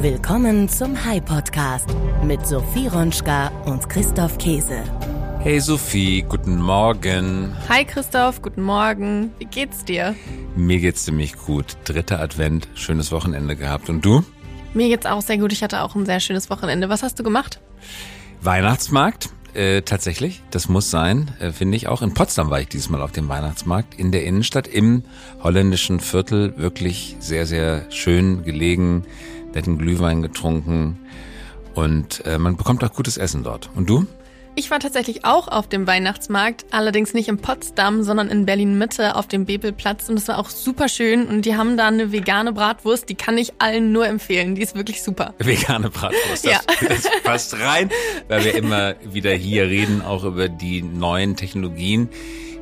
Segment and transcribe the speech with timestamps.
[0.00, 1.88] Willkommen zum High Podcast
[2.22, 4.84] mit Sophie Ronschka und Christoph Käse.
[5.40, 7.52] Hey Sophie, guten Morgen.
[7.68, 9.32] Hi Christoph, guten Morgen.
[9.40, 10.14] Wie geht's dir?
[10.54, 11.76] Mir geht's ziemlich gut.
[11.82, 13.90] Dritter Advent, schönes Wochenende gehabt.
[13.90, 14.24] Und du?
[14.72, 15.52] Mir geht's auch sehr gut.
[15.52, 16.88] Ich hatte auch ein sehr schönes Wochenende.
[16.88, 17.60] Was hast du gemacht?
[18.40, 19.30] Weihnachtsmarkt.
[19.54, 22.02] Äh, tatsächlich, das muss sein, äh, finde ich auch.
[22.02, 25.02] In Potsdam war ich dieses Mal auf dem Weihnachtsmarkt in der Innenstadt im
[25.42, 26.56] holländischen Viertel.
[26.58, 29.04] Wirklich sehr, sehr schön gelegen,
[29.54, 30.98] netten Glühwein getrunken
[31.74, 33.70] und äh, man bekommt auch gutes Essen dort.
[33.74, 34.06] Und du?
[34.54, 39.14] Ich war tatsächlich auch auf dem Weihnachtsmarkt, allerdings nicht in Potsdam, sondern in Berlin Mitte
[39.14, 42.52] auf dem Bebelplatz und es war auch super schön und die haben da eine vegane
[42.52, 45.32] Bratwurst, die kann ich allen nur empfehlen, die ist wirklich super.
[45.38, 46.60] Vegane Bratwurst, das, Ja.
[46.88, 47.90] das passt rein,
[48.26, 52.08] weil wir immer wieder hier reden, auch über die neuen Technologien,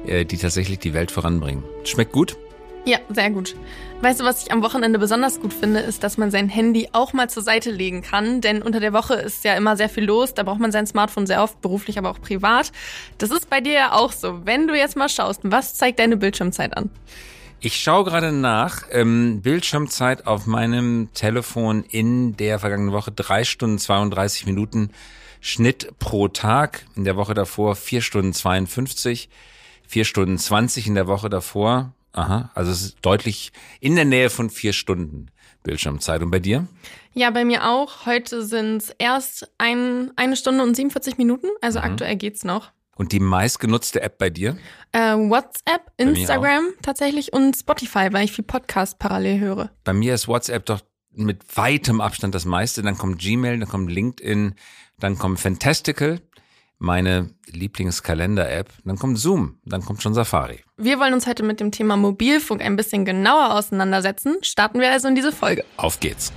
[0.07, 1.65] äh, die tatsächlich die Welt voranbringen.
[1.85, 2.37] Schmeckt gut?
[2.85, 3.57] Ja, sehr gut.
[4.03, 7.15] Weißt du, was ich am Wochenende besonders gut finde, ist, dass man sein Handy auch
[7.15, 10.35] mal zur Seite legen kann, denn unter der Woche ist ja immer sehr viel los,
[10.35, 12.73] da braucht man sein Smartphone sehr oft, beruflich, aber auch privat.
[13.17, 14.45] Das ist bei dir ja auch so.
[14.45, 16.91] Wenn du jetzt mal schaust, was zeigt deine Bildschirmzeit an?
[17.61, 18.83] Ich schaue gerade nach.
[18.91, 24.91] Ähm, Bildschirmzeit auf meinem Telefon in der vergangenen Woche drei Stunden 32 Minuten
[25.41, 26.85] Schnitt pro Tag.
[26.97, 29.31] In der Woche davor vier Stunden 52,
[29.89, 31.95] vier Stunden 20 in der Woche davor.
[32.17, 35.27] Aha, also es ist deutlich in der Nähe von vier Stunden
[35.63, 36.23] Bildschirmzeit.
[36.23, 36.67] Und bei dir?
[37.13, 38.07] Ja, bei mir auch.
[38.07, 42.73] Heute sind es erst ein, eine Stunde und 47 Minuten, also aktuell geht's noch.
[42.97, 44.57] Und die meistgenutzte App bei dir?
[44.93, 49.71] Äh, WhatsApp, Instagram tatsächlich und Spotify, weil ich viel Podcast parallel höre.
[49.85, 50.81] Bei mir ist WhatsApp doch
[51.13, 52.81] mit weitem Abstand das meiste.
[52.81, 54.55] Dann kommt Gmail, dann kommt LinkedIn,
[54.99, 56.21] dann kommt Fantastical,
[56.79, 60.61] meine Lieblingskalender-App, dann kommt Zoom, dann kommt schon Safari.
[60.77, 64.37] Wir wollen uns heute mit dem Thema Mobilfunk ein bisschen genauer auseinandersetzen.
[64.43, 65.65] Starten wir also in diese Folge.
[65.77, 66.33] Auf geht's.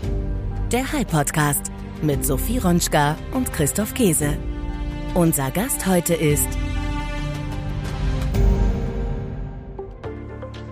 [0.72, 4.38] Der High Podcast mit Sophie Ronschka und Christoph Käse.
[5.16, 6.48] Unser Gast heute ist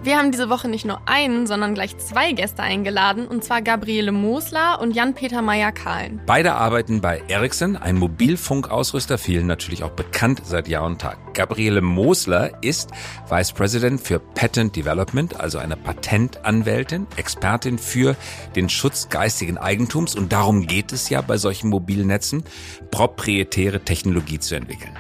[0.07, 4.13] Wir haben diese Woche nicht nur einen, sondern gleich zwei Gäste eingeladen, und zwar Gabriele
[4.13, 6.22] Mosler und Jan-Peter Meyer-Kahlen.
[6.25, 11.18] Beide arbeiten bei Ericsson, ein Mobilfunkausrüster, vielen natürlich auch bekannt seit Jahr und Tag.
[11.38, 12.90] Gabriele Mosler ist
[13.30, 18.16] Vice President für Patent Development, also eine Patentanwältin, Expertin für
[18.56, 22.44] den Schutz geistigen Eigentums und darum geht es ja bei solchen Mobilnetzen,
[22.90, 24.92] proprietäre Technologie zu entwickeln.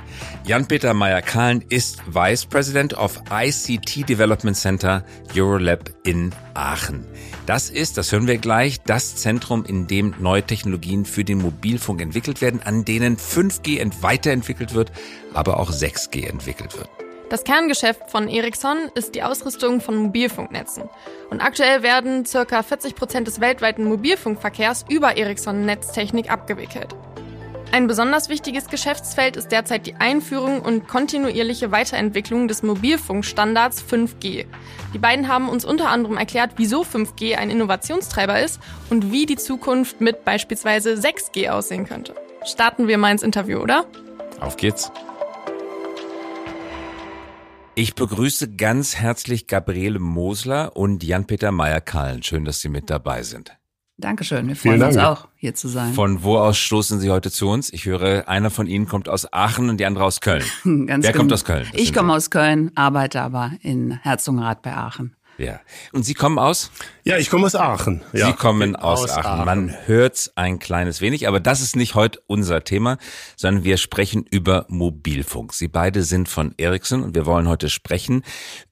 [0.45, 5.03] Jan-Peter Meyer-Kahlen ist Vice President of ICT Development Center
[5.35, 7.05] Eurolab in Aachen.
[7.45, 12.01] Das ist, das hören wir gleich, das Zentrum, in dem neue Technologien für den Mobilfunk
[12.01, 14.91] entwickelt werden, an denen 5G ent- weiterentwickelt wird,
[15.33, 16.89] aber auch 6G entwickelt wird.
[17.29, 20.83] Das Kerngeschäft von Ericsson ist die Ausrüstung von Mobilfunknetzen.
[21.29, 22.63] Und aktuell werden ca.
[22.63, 26.95] 40 Prozent des weltweiten Mobilfunkverkehrs über Ericsson-Netztechnik abgewickelt.
[27.73, 34.45] Ein besonders wichtiges Geschäftsfeld ist derzeit die Einführung und kontinuierliche Weiterentwicklung des Mobilfunkstandards 5G.
[34.93, 39.35] Die beiden haben uns unter anderem erklärt, wieso 5G ein Innovationstreiber ist und wie die
[39.35, 42.15] Zukunft mit beispielsweise 6G aussehen könnte.
[42.45, 43.85] Starten wir mal ins Interview, oder?
[44.39, 44.89] Auf geht's.
[47.79, 52.23] Ich begrüße ganz herzlich Gabriele Mosler und Jan-Peter Meyer-Kahlen.
[52.23, 53.55] Schön, dass Sie mit dabei sind.
[53.97, 55.07] Dankeschön, wir Vielen freuen uns Dank.
[55.07, 55.93] auch, hier zu sein.
[55.93, 57.71] Von wo aus stoßen Sie heute zu uns?
[57.71, 60.41] Ich höre, einer von Ihnen kommt aus Aachen und die andere aus Köln.
[60.63, 61.17] Ganz Wer genau.
[61.17, 61.67] kommt aus Köln?
[61.71, 65.15] Das Ich komme aus Köln, arbeite aber in Herzogenrath bei Aachen.
[65.37, 65.61] Ja.
[65.91, 66.71] Und Sie kommen aus?
[67.03, 68.01] Ja, ich komme aus Aachen.
[68.11, 68.27] Ja.
[68.27, 69.45] Sie kommen aus, Aachen.
[69.45, 72.97] Man hört's ein kleines wenig, aber das ist nicht heute unser Thema,
[73.35, 75.53] sondern wir sprechen über Mobilfunk.
[75.53, 78.23] Sie beide sind von Ericsson und wir wollen heute sprechen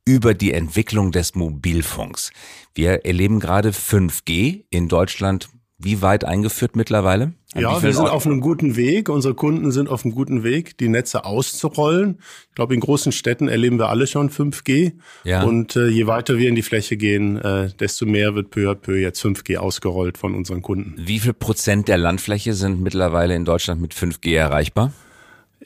[0.06, 2.32] über die Entwicklung des Mobilfunks.
[2.74, 5.50] Wir erleben gerade 5G in Deutschland.
[5.78, 7.34] Wie weit eingeführt mittlerweile?
[7.54, 8.16] An Ja, wir sind Orten?
[8.16, 9.10] auf einem guten Weg.
[9.10, 12.20] Unsere Kunden sind auf einem guten Weg, die Netze auszurollen.
[12.50, 14.94] Ich glaube, in großen Städten erleben wir alle schon 5G.
[15.26, 15.44] Ja.
[15.44, 18.76] Und äh, je weiter wir in die Fläche gehen, äh, desto mehr wird peu à
[18.76, 20.96] peu jetzt 5G ausgerollt von unseren Kunden.
[20.98, 24.94] Wie viel Prozent der Landfläche sind mittlerweile in Deutschland mit 5G erreichbar?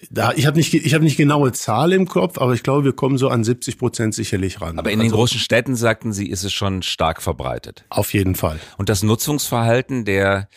[0.10, 2.94] Da, ich habe nicht, ich habe nicht genaue Zahl im Kopf, aber ich glaube, wir
[2.94, 4.80] kommen so an 70 Prozent sicherlich ran.
[4.80, 7.86] Aber in den Also, großen Städten, sagten Sie, ist es schon stark verbreitet.
[7.90, 8.60] Auf jeden Fall.
[8.78, 10.48] Und das Nutzungsverhalten der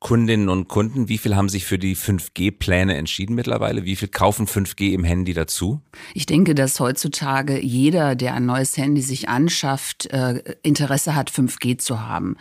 [0.00, 3.84] Kundinnen und Kunden, wie viel haben sich für die 5G-Pläne entschieden mittlerweile?
[3.84, 5.80] Wie viel kaufen 5G im Handy dazu?
[6.14, 11.78] Ich denke, dass heutzutage jeder, der ein neues Handy sich anschafft, äh, Interesse hat, 5G
[11.78, 12.36] zu haben.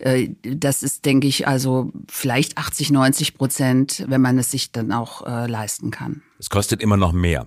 [0.00, 4.92] Äh, das ist, denke ich, also vielleicht 80, 90 Prozent, wenn man es sich dann
[4.92, 6.22] auch äh, leisten kann.
[6.38, 7.46] Es kostet immer noch mehr.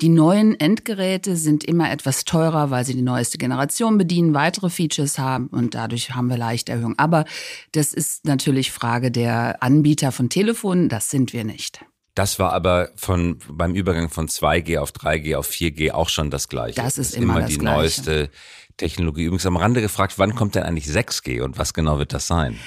[0.00, 5.18] Die neuen Endgeräte sind immer etwas teurer, weil sie die neueste Generation bedienen, weitere Features
[5.18, 6.98] haben und dadurch haben wir leichte Erhöhungen.
[6.98, 7.26] Aber
[7.72, 11.84] das ist natürlich Frage der Anbieter von Telefonen, das sind wir nicht.
[12.14, 16.48] Das war aber von, beim Übergang von 2G auf 3G auf 4G auch schon das
[16.48, 16.74] Gleiche.
[16.74, 17.78] Das ist, das ist immer, immer die Gleiche.
[17.78, 18.30] neueste
[18.76, 19.24] Technologie.
[19.24, 22.58] Übrigens am Rande gefragt, wann kommt denn eigentlich 6G und was genau wird das sein?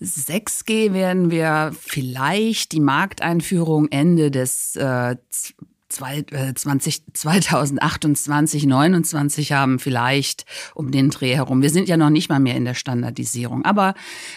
[0.00, 5.16] 6G werden wir vielleicht die Markteinführung Ende des äh,
[5.92, 10.44] 20, 2028, 29 haben vielleicht
[10.74, 11.62] um den Dreh herum.
[11.62, 13.94] Wir sind ja noch nicht mal mehr in der Standardisierung, aber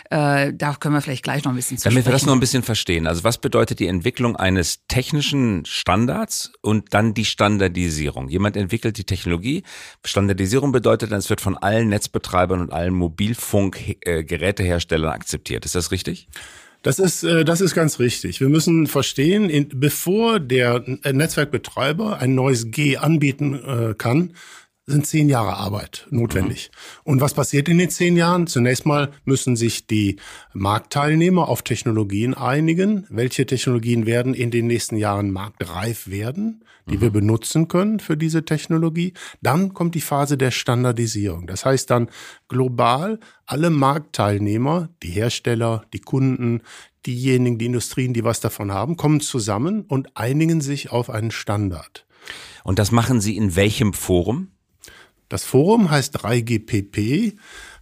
[0.09, 2.07] äh, da können wir vielleicht gleich noch ein bisschen zu Damit sprechen.
[2.07, 3.05] wir das noch ein bisschen verstehen.
[3.07, 8.29] Also was bedeutet die Entwicklung eines technischen Standards und dann die Standardisierung?
[8.29, 9.63] Jemand entwickelt die Technologie.
[10.03, 15.65] Standardisierung bedeutet dann, es wird von allen Netzbetreibern und allen Mobilfunkgeräteherstellern akzeptiert.
[15.65, 16.27] Ist das richtig?
[16.85, 18.39] Das ist, äh, das ist ganz richtig.
[18.39, 24.33] Wir müssen verstehen, bevor der Netzwerkbetreiber ein neues G anbieten äh, kann,
[24.87, 26.69] sind zehn Jahre Arbeit notwendig.
[26.71, 27.11] Mhm.
[27.11, 28.45] Und was passiert in den zehn Jahren?
[28.45, 30.17] Zunächst mal müssen sich die
[30.53, 33.07] Marktteilnehmer auf Technologien einigen.
[33.09, 37.01] Welche Technologien werden in den nächsten Jahren marktreif werden, die mhm.
[37.01, 39.13] wir benutzen können für diese Technologie?
[39.41, 41.47] Dann kommt die Phase der Standardisierung.
[41.47, 42.09] Das heißt dann
[42.47, 46.61] global alle Marktteilnehmer, die Hersteller, die Kunden,
[47.07, 52.05] diejenigen, die Industrien, die was davon haben, kommen zusammen und einigen sich auf einen Standard.
[52.63, 54.49] Und das machen Sie in welchem Forum?
[55.29, 57.35] Das Forum heißt 3GPP.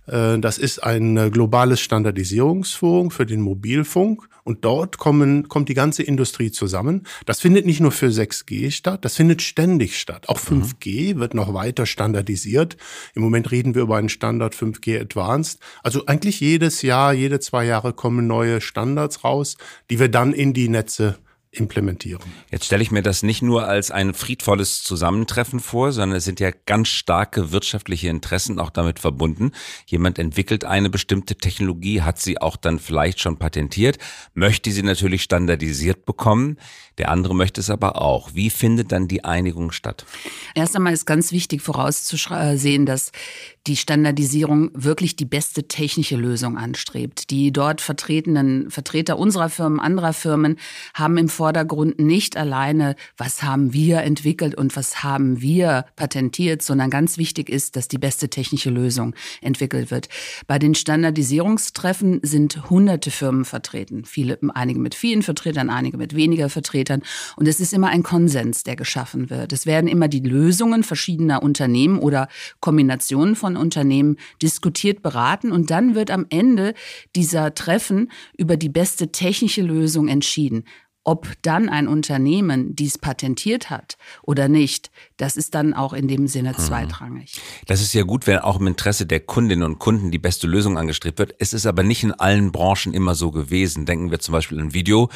[0.08, 5.74] Äh, das ist ein äh, globales Standardisierungsforum für den Mobilfunk und dort kommen, kommt die
[5.74, 7.04] ganze Industrie zusammen.
[7.26, 10.28] Das findet nicht nur für 6G statt, das findet ständig statt.
[10.28, 11.20] Auch 5G mhm.
[11.20, 12.78] wird noch weiter standardisiert.
[13.16, 15.60] Im Moment reden wir über einen Standard 5G Advanced.
[15.82, 19.58] Also eigentlich jedes Jahr, jede zwei Jahre kommen neue Standards raus,
[19.90, 21.18] die wir dann in die Netze
[21.54, 22.24] implementieren.
[22.52, 26.40] Jetzt stelle ich mir das nicht nur als ein friedvolles Zusammentreffen vor, sondern es sind
[26.40, 29.52] ja ganz starke wirtschaftliche Interessen auch damit verbunden.
[29.86, 33.98] Jemand entwickelt eine bestimmte Technologie, hat sie auch dann vielleicht schon patentiert,
[34.34, 36.58] möchte sie natürlich standardisiert bekommen.
[36.98, 38.36] Der andere möchte es aber auch.
[38.36, 40.06] Wie findet dann die Einigung statt?
[40.54, 43.12] Erst einmal ist ganz wichtig vorauszusehen, dass
[43.66, 47.32] die Standardisierung wirklich die beste technische Lösung anstrebt.
[47.32, 50.58] Die dort vertretenen Vertreter unserer Firmen, anderer Firmen
[50.94, 56.90] haben im Vordergrund nicht alleine, was haben wir entwickelt und was haben wir patentiert, sondern
[56.90, 60.10] ganz wichtig ist, dass die beste technische Lösung entwickelt wird.
[60.46, 64.06] Bei den Standardisierungstreffen sind hunderte Firmen vertreten.
[64.06, 66.83] Viele, einige mit vielen Vertretern, einige mit weniger Vertretern.
[66.84, 67.02] Vertretern.
[67.36, 69.54] Und es ist immer ein Konsens, der geschaffen wird.
[69.54, 72.28] Es werden immer die Lösungen verschiedener Unternehmen oder
[72.60, 76.74] Kombinationen von Unternehmen diskutiert, beraten und dann wird am Ende
[77.16, 80.66] dieser Treffen über die beste technische Lösung entschieden.
[81.06, 86.28] Ob dann ein Unternehmen dies patentiert hat oder nicht, das ist dann auch in dem
[86.28, 86.62] Sinne mhm.
[86.62, 87.42] zweitrangig.
[87.68, 90.78] Das ist ja gut, wenn auch im Interesse der Kundinnen und Kunden die beste Lösung
[90.78, 91.36] angestrebt wird.
[91.40, 93.86] Es ist aber nicht in allen Branchen immer so gewesen.
[93.86, 95.10] Denken wir zum Beispiel an Video.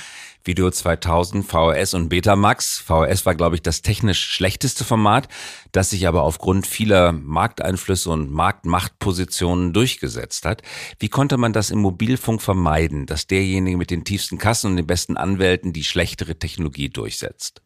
[0.47, 2.79] Video 2000, VHS und Betamax.
[2.79, 5.27] VHS war, glaube ich, das technisch schlechteste Format,
[5.73, 10.63] das sich aber aufgrund vieler Markteinflüsse und Marktmachtpositionen durchgesetzt hat.
[10.99, 14.88] Wie konnte man das im Mobilfunk vermeiden, dass derjenige mit den tiefsten Kassen und den
[14.88, 17.61] besten Anwälten die schlechtere Technologie durchsetzt?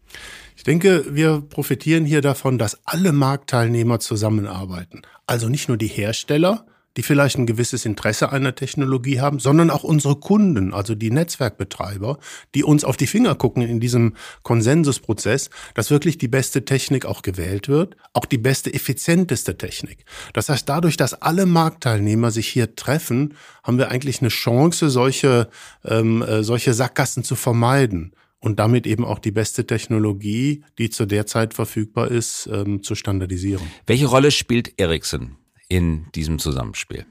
[0.57, 5.03] Ich denke, wir profitieren hier davon, dass alle Marktteilnehmer zusammenarbeiten.
[5.27, 6.65] Also nicht nur die Hersteller,
[6.97, 11.11] die vielleicht ein gewisses Interesse an der Technologie haben, sondern auch unsere Kunden, also die
[11.11, 12.17] Netzwerkbetreiber,
[12.53, 17.21] die uns auf die Finger gucken in diesem Konsensusprozess, dass wirklich die beste Technik auch
[17.21, 20.05] gewählt wird, auch die beste, effizienteste Technik.
[20.33, 25.49] Das heißt, dadurch, dass alle Marktteilnehmer sich hier treffen, haben wir eigentlich eine Chance, solche,
[25.85, 31.05] ähm, äh, solche Sackgassen zu vermeiden und damit eben auch die beste Technologie, die zu
[31.05, 33.63] der Zeit verfügbar ist, ähm, zu standardisieren.
[33.85, 35.37] Welche Rolle spielt Ericsson
[35.71, 37.05] in diesem Zusammenspiel?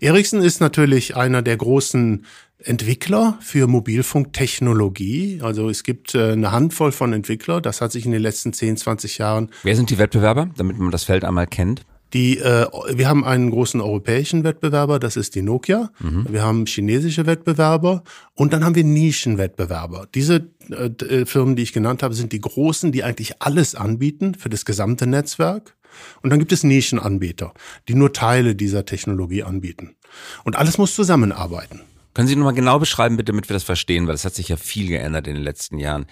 [0.00, 2.24] Ericsson ist natürlich einer der großen
[2.58, 5.40] Entwickler für Mobilfunktechnologie.
[5.42, 7.62] Also es gibt äh, eine Handvoll von Entwicklern.
[7.62, 9.50] Das hat sich in den letzten 10, 20 Jahren.
[9.62, 11.82] Wer sind die Wettbewerber, damit man das Feld einmal kennt?
[12.12, 15.90] Die, äh, wir haben einen großen europäischen Wettbewerber, das ist die Nokia.
[15.98, 16.26] Mhm.
[16.30, 20.06] Wir haben chinesische Wettbewerber und dann haben wir Nischenwettbewerber.
[20.14, 24.48] Diese äh, Firmen, die ich genannt habe, sind die großen, die eigentlich alles anbieten für
[24.48, 25.74] das gesamte Netzwerk.
[26.22, 27.52] Und dann gibt es Nischenanbieter,
[27.88, 29.96] die nur Teile dieser Technologie anbieten.
[30.44, 31.82] Und alles muss zusammenarbeiten.
[32.14, 34.56] Können Sie nochmal genau beschreiben, bitte, damit wir das verstehen, weil es hat sich ja
[34.56, 36.06] viel geändert in den letzten Jahren.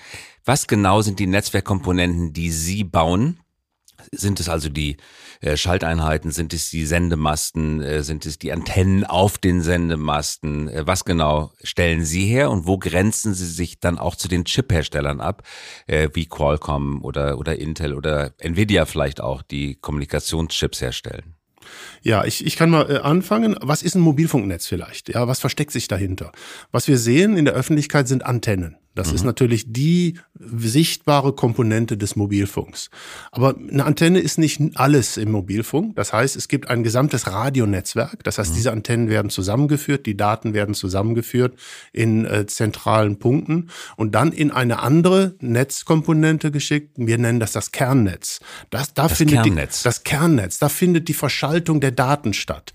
[0.45, 3.41] Was genau sind die Netzwerkkomponenten, die Sie bauen,
[4.13, 4.97] Sind es also die
[5.41, 10.69] äh, Schalteinheiten, sind es die Sendemasten, äh, sind es die Antennen auf den Sendemasten?
[10.69, 14.45] Äh, was genau stellen Sie her und wo grenzen Sie sich dann auch zu den
[14.45, 15.43] Chip-Herstellern ab,
[15.87, 21.35] äh, wie Qualcomm oder, oder Intel oder Nvidia vielleicht auch, die Kommunikationschips herstellen?
[22.03, 23.57] Ja, ich, ich kann mal äh, anfangen.
[23.61, 25.09] Was ist ein Mobilfunknetz vielleicht?
[25.09, 26.33] Ja, was versteckt sich dahinter?
[26.71, 28.77] Was wir sehen in der Öffentlichkeit sind Antennen.
[28.95, 29.15] Das mhm.
[29.15, 32.91] ist natürlich die sichtbare Komponente des Mobilfunks.
[33.33, 35.97] Aber eine Antenne ist nicht alles im Mobilfunk.
[35.97, 38.23] Das heißt, es gibt ein gesamtes Radionetzwerk.
[38.25, 38.55] Das heißt, mhm.
[38.55, 41.59] diese Antennen werden zusammengeführt, die Daten werden zusammengeführt
[41.93, 46.93] in äh, zentralen Punkten und dann in eine andere Netzkomponente geschickt.
[46.97, 48.41] Wir nennen das das Kernnetz.
[48.71, 49.81] Das, da das findet Kernnetz.
[49.81, 50.59] Die, das Kernnetz.
[50.59, 52.73] Da findet die Verschaltung der Daten statt.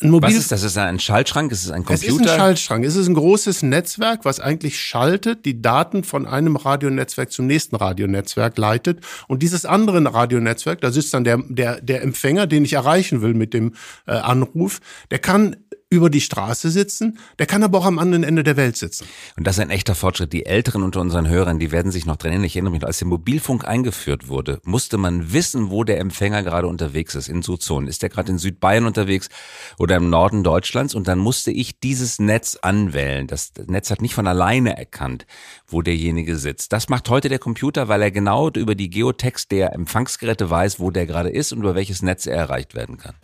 [0.00, 0.64] Ein Mobil was ist das?
[0.64, 1.52] Ist das ein Schaltschrank?
[1.52, 2.08] Ist es ein Computer?
[2.08, 2.84] Es ist ein Schaltschrank.
[2.84, 7.76] Es ist ein großes Netzwerk, was eigentlich schaltet, die Daten von einem Radionetzwerk zum nächsten
[7.76, 9.04] Radionetzwerk leitet.
[9.28, 13.34] Und dieses andere Radionetzwerk, da sitzt dann der, der, der Empfänger, den ich erreichen will
[13.34, 13.74] mit dem
[14.08, 14.80] äh, Anruf,
[15.12, 15.56] der kann
[15.90, 19.06] über die Straße sitzen, der kann aber auch am anderen Ende der Welt sitzen.
[19.36, 20.32] Und das ist ein echter Fortschritt.
[20.32, 22.46] Die Älteren unter unseren Hörern, die werden sich noch dran erinnern.
[22.46, 26.66] Ich erinnere mich, als der Mobilfunk eingeführt wurde, musste man wissen, wo der Empfänger gerade
[26.66, 27.88] unterwegs ist, in so Zonen.
[27.88, 29.28] Ist der gerade in Südbayern unterwegs
[29.78, 30.94] oder im Norden Deutschlands?
[30.94, 33.26] Und dann musste ich dieses Netz anwählen.
[33.26, 35.26] Das Netz hat nicht von alleine erkannt,
[35.66, 36.72] wo derjenige sitzt.
[36.72, 40.90] Das macht heute der Computer, weil er genau über die Geotext der Empfangsgeräte weiß, wo
[40.90, 43.14] der gerade ist und über welches Netz er erreicht werden kann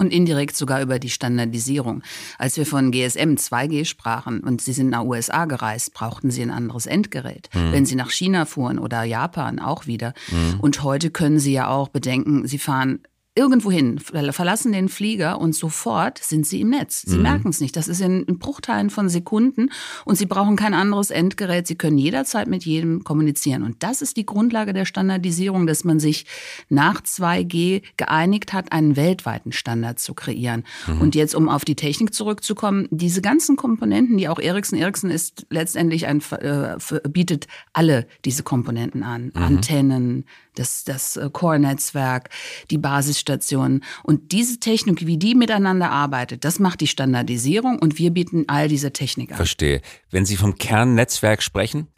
[0.00, 2.02] und indirekt sogar über die Standardisierung.
[2.38, 6.50] Als wir von GSM 2G sprachen und Sie sind nach USA gereist, brauchten Sie ein
[6.50, 7.50] anderes Endgerät.
[7.54, 7.72] Mhm.
[7.72, 10.14] Wenn Sie nach China fuhren oder Japan auch wieder.
[10.30, 10.60] Mhm.
[10.60, 13.00] Und heute können Sie ja auch bedenken, Sie fahren
[13.36, 17.02] irgendwo hin, verlassen den Flieger und sofort sind sie im Netz.
[17.02, 17.22] Sie mhm.
[17.22, 17.76] merken es nicht.
[17.76, 19.70] Das ist in, in, Bruchteilen von Sekunden
[20.04, 21.66] und sie brauchen kein anderes Endgerät.
[21.66, 23.62] Sie können jederzeit mit jedem kommunizieren.
[23.62, 26.26] Und das ist die Grundlage der Standardisierung, dass man sich
[26.68, 30.64] nach 2G geeinigt hat, einen weltweiten Standard zu kreieren.
[30.88, 31.00] Mhm.
[31.00, 35.46] Und jetzt, um auf die Technik zurückzukommen, diese ganzen Komponenten, die auch Ericsson, Ericsson ist
[35.50, 36.76] letztendlich ein, äh,
[37.08, 39.26] bietet alle diese Komponenten an.
[39.26, 39.42] Mhm.
[39.42, 42.30] Antennen, das, das äh, Core-Netzwerk,
[42.70, 43.84] die Basisstationen.
[44.02, 48.68] Und diese Technik, wie die miteinander arbeitet, das macht die Standardisierung und wir bieten all
[48.68, 49.36] diese Technik an.
[49.36, 49.80] Verstehe.
[50.10, 51.88] Wenn Sie vom Kernnetzwerk sprechen,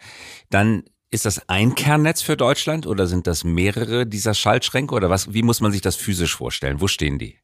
[0.50, 5.34] dann ist das ein Kernnetz für Deutschland oder sind das mehrere dieser Schaltschränke oder was?
[5.34, 6.80] Wie muss man sich das physisch vorstellen?
[6.80, 7.36] Wo stehen die?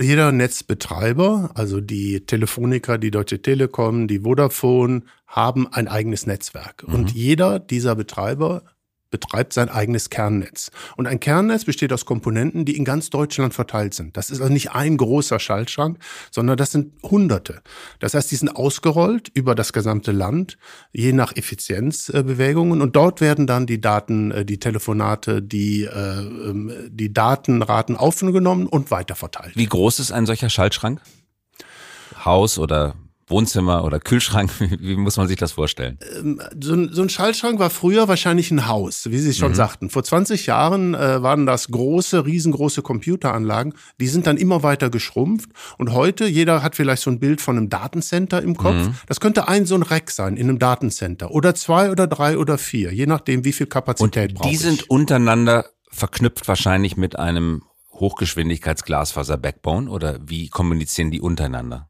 [0.00, 6.88] Jeder Netzbetreiber, also die Telefoniker, die Deutsche Telekom, die Vodafone, haben ein eigenes Netzwerk.
[6.88, 6.94] Mhm.
[6.94, 8.62] Und jeder dieser Betreiber
[9.10, 10.70] betreibt sein eigenes Kernnetz.
[10.96, 14.16] Und ein Kernnetz besteht aus Komponenten, die in ganz Deutschland verteilt sind.
[14.16, 15.98] Das ist also nicht ein großer Schaltschrank,
[16.30, 17.62] sondern das sind Hunderte.
[17.98, 20.58] Das heißt, die sind ausgerollt über das gesamte Land,
[20.92, 22.80] je nach Effizienzbewegungen.
[22.80, 28.66] Und dort werden dann die Daten, äh, die Telefonate, die, äh, ähm, die Datenraten aufgenommen
[28.66, 29.56] und weiterverteilt.
[29.56, 31.00] Wie groß ist ein solcher Schaltschrank?
[32.24, 32.94] Haus oder
[33.30, 34.50] Wohnzimmer oder Kühlschrank?
[34.80, 35.98] Wie muss man sich das vorstellen?
[36.18, 39.56] Ähm, so ein, so ein Schaltschrank war früher wahrscheinlich ein Haus, wie Sie schon mhm.
[39.56, 39.90] sagten.
[39.90, 43.74] Vor 20 Jahren äh, waren das große, riesengroße Computeranlagen.
[44.00, 45.50] Die sind dann immer weiter geschrumpft.
[45.78, 48.74] Und heute, jeder hat vielleicht so ein Bild von einem Datencenter im Kopf.
[48.74, 48.94] Mhm.
[49.06, 51.30] Das könnte ein so ein Rack sein in einem Datencenter.
[51.30, 54.50] Oder zwei oder drei oder vier, je nachdem, wie viel Kapazität braucht.
[54.50, 54.90] Die sind ich.
[54.90, 61.89] untereinander verknüpft wahrscheinlich mit einem Hochgeschwindigkeitsglasfaser-Backbone oder wie kommunizieren die untereinander?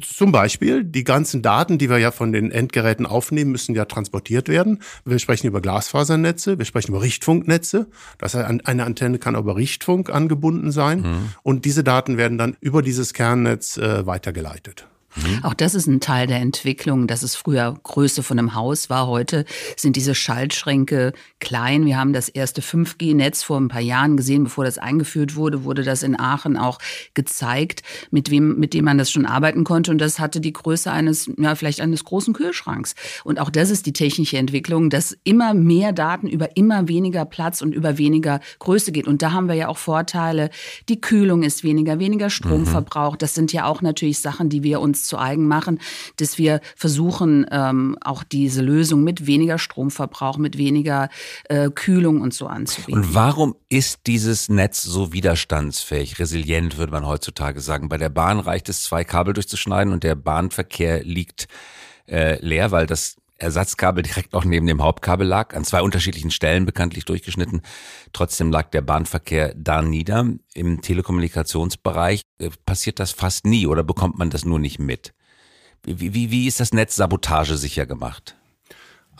[0.00, 4.48] Zum Beispiel, die ganzen Daten, die wir ja von den Endgeräten aufnehmen, müssen ja transportiert
[4.48, 4.80] werden.
[5.04, 7.88] Wir sprechen über Glasfasernetze, wir sprechen über Richtfunknetze.
[8.18, 11.00] Das heißt, eine Antenne kann über Richtfunk angebunden sein.
[11.00, 11.28] Mhm.
[11.42, 14.86] Und diese Daten werden dann über dieses Kernnetz äh, weitergeleitet.
[15.14, 15.44] Mhm.
[15.44, 19.06] Auch das ist ein Teil der Entwicklung, dass es früher Größe von einem Haus war.
[19.06, 19.44] Heute
[19.76, 21.84] sind diese Schaltschränke klein.
[21.84, 25.82] Wir haben das erste 5G-Netz vor ein paar Jahren gesehen, bevor das eingeführt wurde, wurde
[25.82, 26.78] das in Aachen auch
[27.14, 29.90] gezeigt, mit wem, mit dem man das schon arbeiten konnte.
[29.90, 32.94] Und das hatte die Größe eines, ja, vielleicht eines großen Kühlschranks.
[33.24, 37.60] Und auch das ist die technische Entwicklung, dass immer mehr Daten über immer weniger Platz
[37.60, 39.06] und über weniger Größe geht.
[39.06, 40.50] Und da haben wir ja auch Vorteile.
[40.88, 43.16] Die Kühlung ist weniger, weniger Stromverbrauch.
[43.16, 45.80] Das sind ja auch natürlich Sachen, die wir uns zu eigen machen,
[46.16, 51.08] dass wir versuchen, ähm, auch diese Lösung mit weniger Stromverbrauch, mit weniger
[51.44, 53.02] äh, Kühlung und so anzubieten.
[53.02, 57.88] Und warum ist dieses Netz so widerstandsfähig, resilient, würde man heutzutage sagen?
[57.88, 61.48] Bei der Bahn reicht es, zwei Kabel durchzuschneiden und der Bahnverkehr liegt
[62.08, 66.64] äh, leer, weil das Ersatzkabel direkt auch neben dem Hauptkabel lag, an zwei unterschiedlichen Stellen
[66.64, 67.62] bekanntlich durchgeschnitten.
[68.12, 70.26] Trotzdem lag der Bahnverkehr da nieder.
[70.54, 75.12] Im Telekommunikationsbereich äh, passiert das fast nie oder bekommt man das nur nicht mit?
[75.84, 78.36] Wie, wie, wie ist das Netz sabotagesicher gemacht?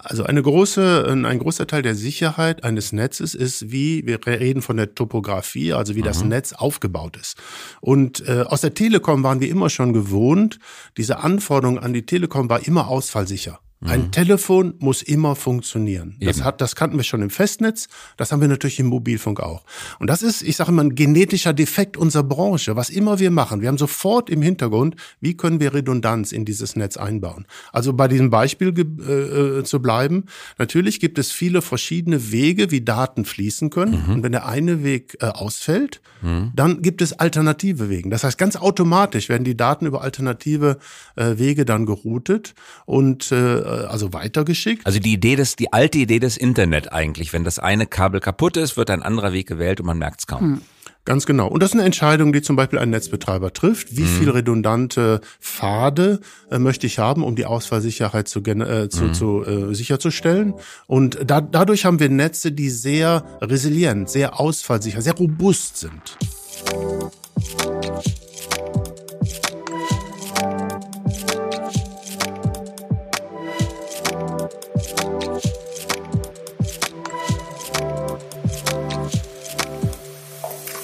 [0.05, 4.77] Also eine große, ein großer Teil der Sicherheit eines Netzes ist, wie wir reden von
[4.77, 6.07] der Topografie, also wie mhm.
[6.07, 7.37] das Netz aufgebaut ist.
[7.81, 10.59] Und äh, aus der Telekom waren wir immer schon gewohnt,
[10.97, 13.61] diese Anforderung an die Telekom war immer ausfallsicher.
[13.85, 14.11] Ein mhm.
[14.13, 16.17] Telefon muss immer funktionieren.
[16.21, 17.89] Das hat, das kannten wir schon im Festnetz.
[18.17, 19.65] Das haben wir natürlich im Mobilfunk auch.
[19.99, 22.77] Und das ist, ich sage immer, ein genetischer Defekt unserer Branche.
[22.77, 26.77] Was immer wir machen, wir haben sofort im Hintergrund, wie können wir Redundanz in dieses
[26.77, 27.47] Netz einbauen.
[27.73, 30.27] Also bei diesem Beispiel äh, äh, zu bleiben.
[30.59, 34.05] Natürlich gibt es viele verschiedene Wege, wie Daten fließen können.
[34.07, 34.15] Mhm.
[34.15, 36.53] Und wenn der eine Weg äh, ausfällt, mhm.
[36.55, 38.11] dann gibt es alternative Wege.
[38.11, 40.79] Das heißt, ganz automatisch werden die Daten über alternative
[41.17, 42.55] äh, Wege dann geroutet
[42.87, 44.87] und äh, äh, also weitergeschickt.
[44.87, 48.57] Also die Idee des, die alte Idee des Internet eigentlich, wenn das eine Kabel kaputt
[48.57, 50.41] ist, wird ein anderer Weg gewählt und man merkt es kaum.
[50.41, 50.61] Hm.
[51.05, 51.49] Ganz genau.
[51.49, 53.97] Und das ist eine Entscheidung, die zum Beispiel ein Netzbetreiber trifft.
[53.97, 54.07] Wie mhm.
[54.07, 59.15] viel redundante Pfade äh, möchte ich haben, um die Ausfallsicherheit zu, äh, zu, mhm.
[59.15, 60.55] zu äh, sicherzustellen?
[60.87, 66.19] Und da, dadurch haben wir Netze, die sehr resilient, sehr ausfallsicher, sehr robust sind.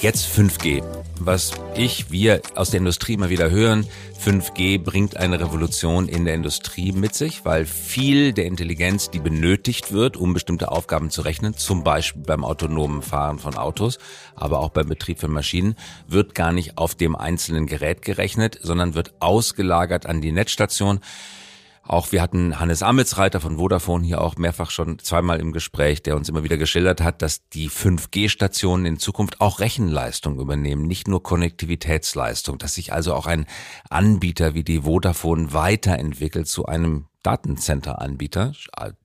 [0.01, 0.85] Jetzt 5G.
[1.19, 3.85] Was ich, wir aus der Industrie immer wieder hören,
[4.25, 9.91] 5G bringt eine Revolution in der Industrie mit sich, weil viel der Intelligenz, die benötigt
[9.91, 13.99] wird, um bestimmte Aufgaben zu rechnen, zum Beispiel beim autonomen Fahren von Autos,
[14.37, 15.75] aber auch beim Betrieb von Maschinen,
[16.07, 21.01] wird gar nicht auf dem einzelnen Gerät gerechnet, sondern wird ausgelagert an die Netzstation.
[21.89, 26.17] Auch wir hatten Hannes Amelsreiter von Vodafone hier auch mehrfach schon zweimal im Gespräch, der
[26.17, 31.23] uns immer wieder geschildert hat, dass die 5G-Stationen in Zukunft auch Rechenleistung übernehmen, nicht nur
[31.23, 33.47] Konnektivitätsleistung, dass sich also auch ein
[33.89, 38.53] Anbieter wie die Vodafone weiterentwickelt zu einem Datencenter-Anbieter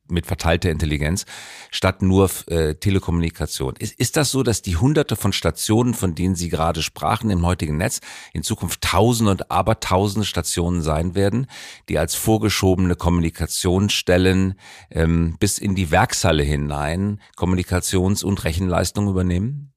[0.07, 1.25] mit verteilter Intelligenz
[1.71, 3.75] statt nur äh, Telekommunikation.
[3.77, 7.45] Ist, ist das so, dass die hunderte von Stationen, von denen Sie gerade sprachen im
[7.45, 7.99] heutigen Netz,
[8.31, 11.47] in Zukunft tausende und abertausende Stationen sein werden,
[11.89, 14.55] die als vorgeschobene Kommunikationsstellen
[14.91, 19.72] ähm, bis in die Werkshalle hinein Kommunikations- und Rechenleistung übernehmen?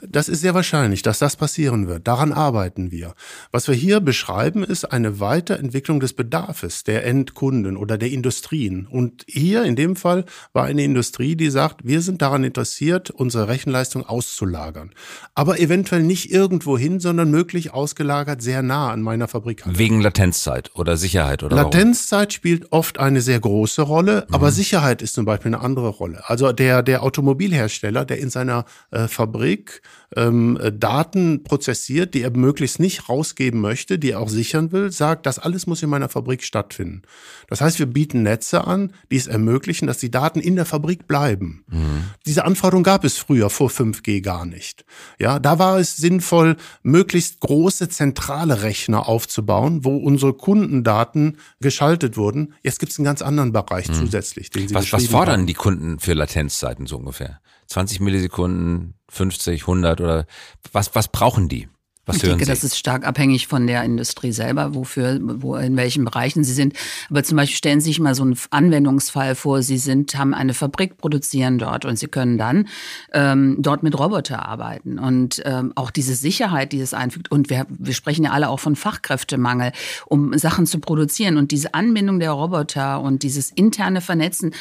[0.00, 2.06] Das ist sehr wahrscheinlich, dass das passieren wird.
[2.06, 3.14] Daran arbeiten wir.
[3.52, 8.86] Was wir hier beschreiben, ist eine Weiterentwicklung des Bedarfs der Endkunden oder der Industrien.
[8.86, 13.48] Und hier in dem Fall war eine Industrie, die sagt, wir sind daran interessiert, unsere
[13.48, 14.90] Rechenleistung auszulagern.
[15.34, 19.62] Aber eventuell nicht irgendwo hin, sondern möglich ausgelagert sehr nah an meiner Fabrik.
[19.66, 22.30] Wegen Latenzzeit oder Sicherheit oder Latenzzeit warum?
[22.30, 24.52] spielt oft eine sehr große Rolle, aber mhm.
[24.52, 26.22] Sicherheit ist zum Beispiel eine andere Rolle.
[26.26, 29.82] Also der, der Automobilhersteller, der in seiner äh, Fabrik
[30.14, 35.26] ähm, Daten prozessiert, die er möglichst nicht rausgeben möchte, die er auch sichern will, sagt,
[35.26, 37.02] das alles muss in meiner Fabrik stattfinden.
[37.48, 41.08] Das heißt, wir bieten Netze an, die es ermöglichen, dass die Daten in der Fabrik
[41.08, 41.64] bleiben.
[41.68, 42.04] Mhm.
[42.26, 44.84] Diese Anforderung gab es früher vor 5G gar nicht.
[45.18, 52.54] Ja, da war es sinnvoll, möglichst große zentrale Rechner aufzubauen, wo unsere Kundendaten geschaltet wurden.
[52.62, 53.94] Jetzt gibt es einen ganz anderen Bereich mhm.
[53.94, 55.46] zusätzlich, den Sie Was, was fordern haben.
[55.46, 57.40] die Kunden für Latenzzeiten so ungefähr?
[57.66, 60.26] 20 Millisekunden, 50, 100 oder
[60.72, 61.68] was, was brauchen die?
[62.06, 62.50] Was ich denke, Sie?
[62.50, 66.74] das ist stark abhängig von der Industrie selber, wofür, wo, in welchen Bereichen Sie sind.
[67.10, 69.60] Aber zum Beispiel stellen Sie sich mal so einen Anwendungsfall vor.
[69.62, 72.68] Sie sind, haben eine Fabrik, produzieren dort und Sie können dann
[73.12, 75.00] ähm, dort mit Roboter arbeiten.
[75.00, 77.32] Und ähm, auch diese Sicherheit, die es einfügt.
[77.32, 79.72] Und wir, wir sprechen ja alle auch von Fachkräftemangel,
[80.06, 81.36] um Sachen zu produzieren.
[81.36, 84.54] Und diese Anbindung der Roboter und dieses interne Vernetzen.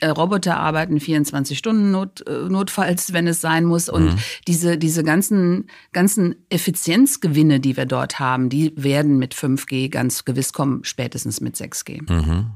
[0.00, 3.90] Äh, Roboter arbeiten 24 Stunden not, äh, notfalls, wenn es sein muss.
[3.90, 4.18] Und mhm.
[4.48, 10.24] diese, diese ganzen, ganzen Effizienz Effizienzgewinne, die wir dort haben, die werden mit 5G ganz
[10.24, 12.08] gewiss kommen, spätestens mit 6G.
[12.08, 12.52] Mhm.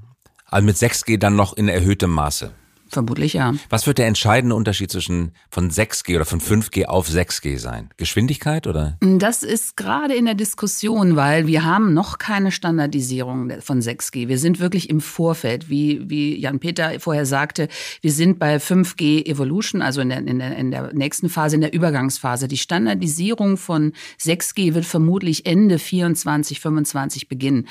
[0.47, 2.53] Also mit 6G dann noch in erhöhtem Maße.
[2.91, 3.55] Vermutlich ja.
[3.69, 7.91] Was wird der entscheidende Unterschied zwischen von 6G oder von 5G auf 6G sein?
[7.97, 8.99] Geschwindigkeit oder?
[9.01, 14.27] Das ist gerade in der Diskussion, weil wir haben noch keine Standardisierung von 6G.
[14.27, 17.69] Wir sind wirklich im Vorfeld, wie, wie Jan-Peter vorher sagte,
[18.01, 21.61] wir sind bei 5G Evolution, also in der, in, der, in der nächsten Phase, in
[21.61, 22.49] der Übergangsphase.
[22.49, 27.69] Die Standardisierung von 6G wird vermutlich Ende 24, 25 beginnen.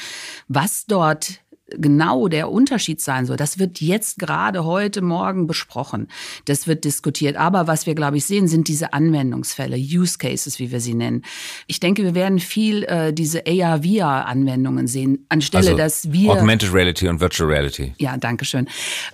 [0.47, 1.41] Was dort
[1.77, 6.07] genau der Unterschied sein soll, das wird jetzt gerade heute Morgen besprochen.
[6.45, 7.37] Das wird diskutiert.
[7.37, 11.23] Aber was wir, glaube ich, sehen, sind diese Anwendungsfälle, Use Cases, wie wir sie nennen.
[11.67, 17.07] Ich denke, wir werden viel äh, diese AR-VR-Anwendungen sehen, anstelle also dass wir Augmented Reality
[17.07, 17.93] und Virtual Reality.
[17.97, 18.67] Ja, danke schön.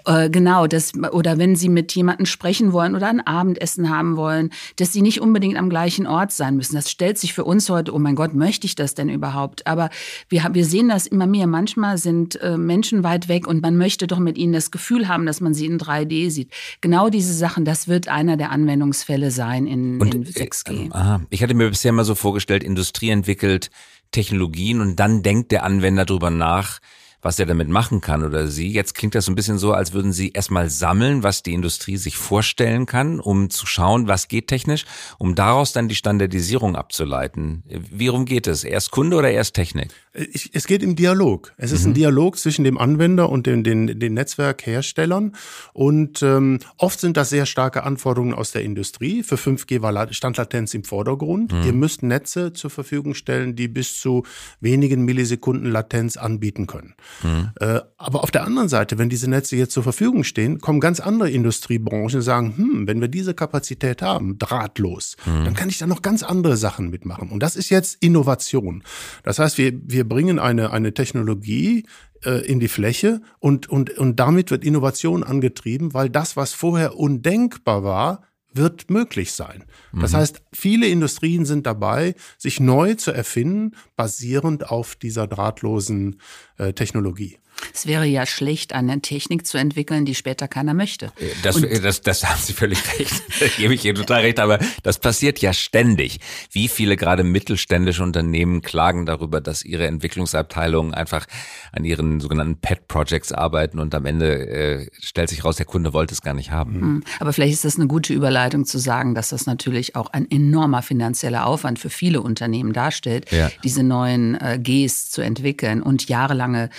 [0.05, 4.51] Äh, genau, das oder wenn Sie mit jemandem sprechen wollen oder ein Abendessen haben wollen,
[4.77, 6.75] dass Sie nicht unbedingt am gleichen Ort sein müssen.
[6.75, 9.67] Das stellt sich für uns heute, oh mein Gott, möchte ich das denn überhaupt?
[9.67, 9.89] Aber
[10.29, 11.47] wir, wir sehen das immer mehr.
[11.47, 15.25] Manchmal sind äh, Menschen weit weg und man möchte doch mit ihnen das Gefühl haben,
[15.25, 16.51] dass man sie in 3D sieht.
[16.79, 20.87] Genau diese Sachen, das wird einer der Anwendungsfälle sein in, und, in 6G.
[20.87, 21.21] Äh, aha.
[21.31, 23.71] Ich hatte mir bisher mal so vorgestellt, Industrie entwickelt
[24.11, 26.79] Technologien und dann denkt der Anwender drüber nach,
[27.25, 28.71] was er damit machen kann oder sie.
[28.71, 31.97] Jetzt klingt das so ein bisschen so, als würden sie erstmal sammeln, was die Industrie
[31.97, 34.85] sich vorstellen kann, um zu schauen, was geht technisch,
[35.17, 37.63] um daraus dann die Standardisierung abzuleiten.
[37.67, 38.63] Wie rum geht es?
[38.63, 39.89] Erst Kunde oder erst Technik?
[40.13, 41.53] Es geht im Dialog.
[41.57, 41.91] Es ist mhm.
[41.91, 45.35] ein Dialog zwischen dem Anwender und den, den, den Netzwerkherstellern.
[45.73, 49.23] Und ähm, oft sind das sehr starke Anforderungen aus der Industrie.
[49.23, 51.51] Für 5G war Standlatenz im Vordergrund.
[51.51, 51.63] Mhm.
[51.63, 54.23] Ihr müsst Netze zur Verfügung stellen, die bis zu
[54.61, 56.93] wenigen Millisekunden Latenz anbieten können.
[57.23, 57.49] Mhm.
[57.97, 61.29] Aber auf der anderen Seite, wenn diese Netze jetzt zur Verfügung stehen, kommen ganz andere
[61.29, 65.45] Industriebranchen und sagen, hm, wenn wir diese Kapazität haben, drahtlos, mhm.
[65.45, 67.29] dann kann ich da noch ganz andere Sachen mitmachen.
[67.29, 68.83] Und das ist jetzt Innovation.
[69.23, 71.85] Das heißt, wir, wir wir bringen eine, eine Technologie
[72.23, 76.95] äh, in die Fläche und, und, und damit wird Innovation angetrieben, weil das, was vorher
[76.95, 78.21] undenkbar war,
[78.55, 79.65] wird möglich sein.
[79.93, 80.17] Das mhm.
[80.17, 86.19] heißt, viele Industrien sind dabei, sich neu zu erfinden, basierend auf dieser drahtlosen
[86.57, 87.37] äh, Technologie.
[87.73, 91.11] Es wäre ja schlecht, eine Technik zu entwickeln, die später keiner möchte.
[91.43, 93.23] Das, das, das haben Sie völlig recht.
[93.39, 94.39] Da gebe ich Ihnen total recht.
[94.39, 96.19] Aber das passiert ja ständig.
[96.51, 101.25] Wie viele gerade mittelständische Unternehmen klagen darüber, dass ihre Entwicklungsabteilungen einfach
[101.71, 105.93] an ihren sogenannten Pet Projects arbeiten und am Ende äh, stellt sich raus, der Kunde
[105.93, 106.73] wollte es gar nicht haben.
[106.73, 107.03] Hm.
[107.19, 110.81] Aber vielleicht ist das eine gute Überleitung zu sagen, dass das natürlich auch ein enormer
[110.81, 113.49] finanzieller Aufwand für viele Unternehmen darstellt, ja.
[113.63, 116.69] diese neuen äh, Gs zu entwickeln und jahrelange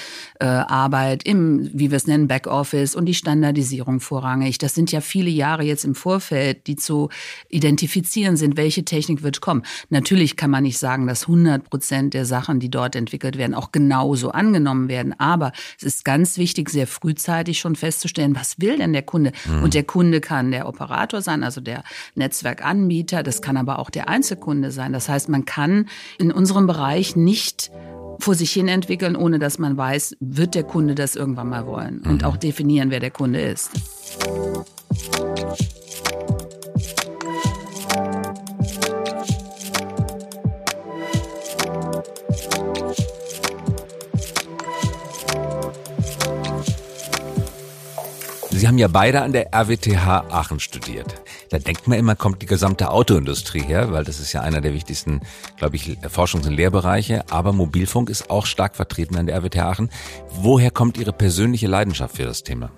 [0.40, 4.58] äh, Arbeit im, wie wir es nennen, Backoffice und die Standardisierung vorrangig.
[4.58, 7.08] Das sind ja viele Jahre jetzt im Vorfeld, die zu
[7.48, 9.62] identifizieren sind, welche Technik wird kommen.
[9.88, 13.72] Natürlich kann man nicht sagen, dass 100 Prozent der Sachen, die dort entwickelt werden, auch
[13.72, 15.18] genauso angenommen werden.
[15.18, 19.32] Aber es ist ganz wichtig, sehr frühzeitig schon festzustellen, was will denn der Kunde?
[19.46, 19.62] Mhm.
[19.62, 23.22] Und der Kunde kann der Operator sein, also der Netzwerkanbieter.
[23.22, 24.92] Das kann aber auch der Einzelkunde sein.
[24.92, 27.70] Das heißt, man kann in unserem Bereich nicht
[28.26, 32.00] vor sich hin entwickeln, ohne dass man weiß, wird der Kunde das irgendwann mal wollen
[32.00, 32.24] und mhm.
[32.24, 33.70] auch definieren, wer der Kunde ist.
[48.50, 51.14] Sie haben ja beide an der RWTH Aachen studiert.
[51.50, 54.74] Da denkt man immer, kommt die gesamte Autoindustrie her, weil das ist ja einer der
[54.74, 55.20] wichtigsten,
[55.56, 57.24] glaube ich, Forschungs- und Lehrbereiche.
[57.30, 59.90] Aber Mobilfunk ist auch stark vertreten an der RWTH Aachen.
[60.30, 62.70] Woher kommt Ihre persönliche Leidenschaft für das Thema?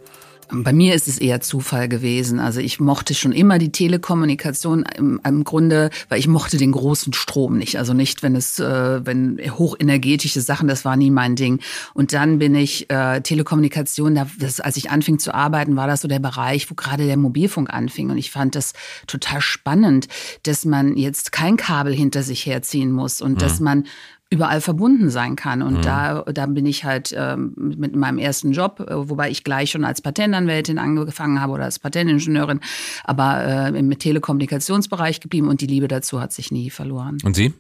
[0.51, 2.41] Bei mir ist es eher Zufall gewesen.
[2.41, 7.13] Also ich mochte schon immer die Telekommunikation im, im Grunde, weil ich mochte den großen
[7.13, 7.77] Strom nicht.
[7.77, 11.61] Also nicht, wenn es, äh, wenn hochenergetische Sachen, das war nie mein Ding.
[11.95, 16.01] Und dann bin ich äh, Telekommunikation, da, das, als ich anfing zu arbeiten, war das
[16.01, 18.11] so der Bereich, wo gerade der Mobilfunk anfing.
[18.11, 18.73] Und ich fand das
[19.07, 20.09] total spannend,
[20.45, 23.39] dass man jetzt kein Kabel hinter sich herziehen muss und mhm.
[23.39, 23.85] dass man
[24.31, 25.63] überall verbunden sein kann.
[25.63, 25.83] Und mhm.
[25.83, 29.85] da, da bin ich halt ähm, mit meinem ersten Job, äh, wobei ich gleich schon
[29.85, 32.61] als Patentanwältin angefangen habe oder als Patentingenieurin,
[33.05, 37.19] aber äh, im Telekommunikationsbereich geblieben und die Liebe dazu hat sich nie verloren.
[37.25, 37.55] Und Sie?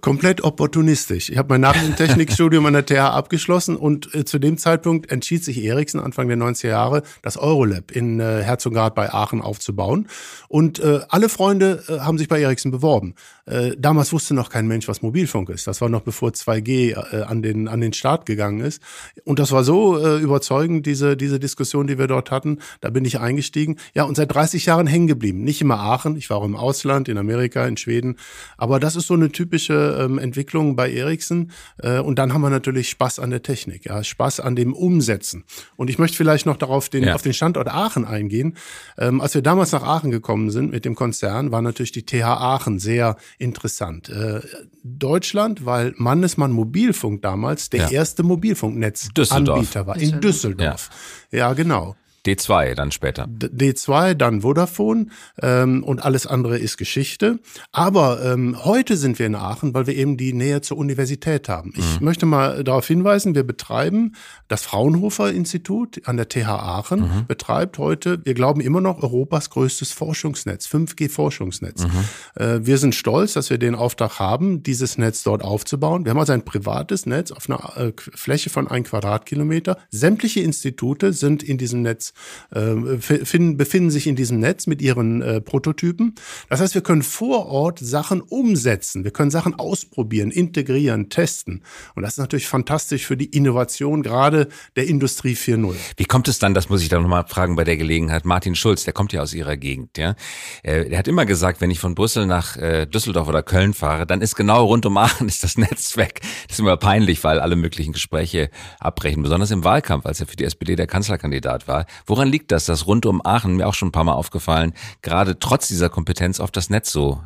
[0.00, 1.30] Komplett opportunistisch.
[1.30, 5.62] Ich habe mein Nachrichtentechnikstudium an der TH abgeschlossen und äh, zu dem Zeitpunkt entschied sich
[5.64, 10.08] Ericsson Anfang der 90er Jahre, das Eurolab in äh, Herzogenrath bei Aachen aufzubauen.
[10.48, 13.14] Und äh, alle Freunde äh, haben sich bei Ericsson beworben.
[13.46, 15.66] Äh, damals wusste noch kein Mensch, was Mobilfunk ist.
[15.66, 18.82] Das war noch bevor 2G äh, an, den, an den Start gegangen ist.
[19.24, 22.58] Und das war so äh, überzeugend, diese, diese Diskussion, die wir dort hatten.
[22.80, 23.76] Da bin ich eingestiegen.
[23.94, 25.44] Ja, und seit 30 Jahren hängen geblieben.
[25.44, 26.16] Nicht immer Aachen.
[26.16, 28.16] Ich war auch im Ausland, in Amerika, in Schweden.
[28.56, 31.50] Aber das ist so eine typische ähm, Entwicklung bei Ericsson.
[31.78, 35.44] Äh, und dann haben wir natürlich Spaß an der Technik, ja, Spaß an dem Umsetzen.
[35.76, 37.14] Und ich möchte vielleicht noch darauf den, ja.
[37.14, 38.56] auf den Standort Aachen eingehen.
[38.98, 42.24] Ähm, als wir damals nach Aachen gekommen sind mit dem Konzern, war natürlich die TH
[42.24, 44.08] Aachen sehr interessant.
[44.08, 44.40] Äh,
[44.82, 47.90] Deutschland, weil Mannesmann Mobilfunk damals der ja.
[47.90, 50.90] erste Mobilfunknetzanbieter war in Düsseldorf.
[51.30, 51.96] Ja, ja genau.
[52.28, 53.24] D2 dann später.
[53.26, 55.06] D2, dann Vodafone
[55.40, 57.38] ähm, und alles andere ist Geschichte.
[57.72, 61.72] Aber ähm, heute sind wir in Aachen, weil wir eben die Nähe zur Universität haben.
[61.76, 62.04] Ich mhm.
[62.04, 64.14] möchte mal darauf hinweisen, wir betreiben
[64.48, 67.26] das Fraunhofer Institut an der TH Aachen, mhm.
[67.26, 71.84] betreibt heute, wir glauben immer noch, Europas größtes Forschungsnetz, 5G-Forschungsnetz.
[71.84, 72.42] Mhm.
[72.42, 76.04] Äh, wir sind stolz, dass wir den Auftrag haben, dieses Netz dort aufzubauen.
[76.04, 79.78] Wir haben also ein privates Netz auf einer äh, Fläche von ein Quadratkilometer.
[79.90, 82.12] Sämtliche Institute sind in diesem Netz
[82.50, 86.14] äh, finden, befinden sich in diesem Netz mit ihren äh, Prototypen.
[86.48, 89.04] Das heißt, wir können vor Ort Sachen umsetzen.
[89.04, 91.62] Wir können Sachen ausprobieren, integrieren, testen.
[91.94, 95.74] Und das ist natürlich fantastisch für die Innovation, gerade der Industrie 4.0.
[95.96, 98.84] Wie kommt es dann, das muss ich dann nochmal fragen bei der Gelegenheit, Martin Schulz,
[98.84, 100.14] der kommt ja aus Ihrer Gegend, ja.
[100.62, 104.06] Äh, er hat immer gesagt, wenn ich von Brüssel nach äh, Düsseldorf oder Köln fahre,
[104.06, 106.20] dann ist genau rund um Aachen ist das Netz weg.
[106.22, 108.50] Das ist immer peinlich, weil alle möglichen Gespräche
[108.80, 111.86] abbrechen, besonders im Wahlkampf, als er für die SPD der Kanzlerkandidat war.
[112.06, 115.38] Woran liegt das, dass rund um Aachen, mir auch schon ein paar Mal aufgefallen, gerade
[115.38, 117.22] trotz dieser Kompetenz auf das Netz so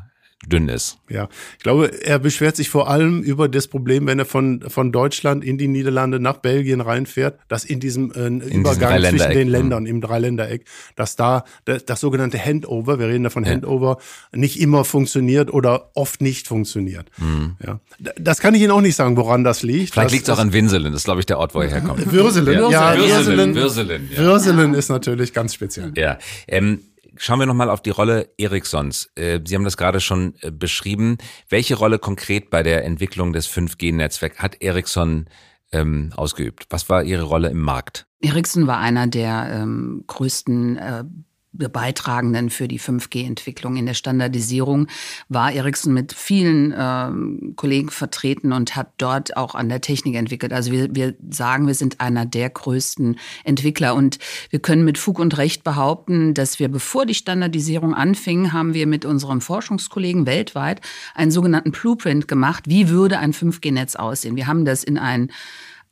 [0.46, 0.98] dünn ist.
[1.09, 4.92] Ja, ich glaube, er beschwert sich vor allem über das Problem, wenn er von, von
[4.92, 9.48] Deutschland in die Niederlande nach Belgien reinfährt, dass in diesem äh, in Übergang zwischen den
[9.48, 9.52] mhm.
[9.52, 10.64] Ländern, im Dreiländereck,
[10.96, 13.50] dass da das, das sogenannte Handover, wir reden da von ja.
[13.50, 13.98] Handover,
[14.33, 17.11] nicht immer funktioniert oder oft nicht funktioniert.
[17.18, 17.57] Mhm.
[17.64, 17.81] Ja.
[18.16, 19.92] Das kann ich Ihnen auch nicht sagen, woran das liegt.
[19.92, 22.11] Vielleicht liegt es auch an Winselen, das ist, glaube ich, der Ort, wo er herkommt.
[22.12, 22.70] Würselen, ja.
[22.70, 24.18] ja Würselen, Würselen, ja.
[24.18, 25.92] Würselen ist natürlich ganz speziell.
[25.96, 26.81] Ja, ähm,
[27.16, 29.11] Schauen wir nochmal auf die Rolle Ericssons.
[29.14, 31.18] Äh, Sie haben das gerade schon äh, beschrieben.
[31.48, 35.27] Welche Rolle konkret bei der Entwicklung des 5G-Netzwerks hat Ericsson
[35.72, 36.66] ähm, ausgeübt?
[36.70, 38.07] Was war Ihre Rolle im Markt?
[38.20, 41.05] Ericsson war einer der ähm, größten äh,
[41.52, 44.88] Beitragenden für die 5G-Entwicklung in der Standardisierung
[45.28, 50.52] war Ericsson mit vielen ähm, Kollegen vertreten und hat dort auch an der Technik entwickelt.
[50.52, 54.18] Also wir, wir sagen, wir sind einer der größten Entwickler und
[54.50, 58.86] wir können mit Fug und Recht behaupten, dass wir, bevor die Standardisierung anfing, haben wir
[58.86, 60.80] mit unseren Forschungskollegen weltweit
[61.14, 62.64] einen sogenannten Blueprint gemacht.
[62.66, 64.36] Wie würde ein 5G-Netz aussehen?
[64.36, 65.30] Wir haben das in ein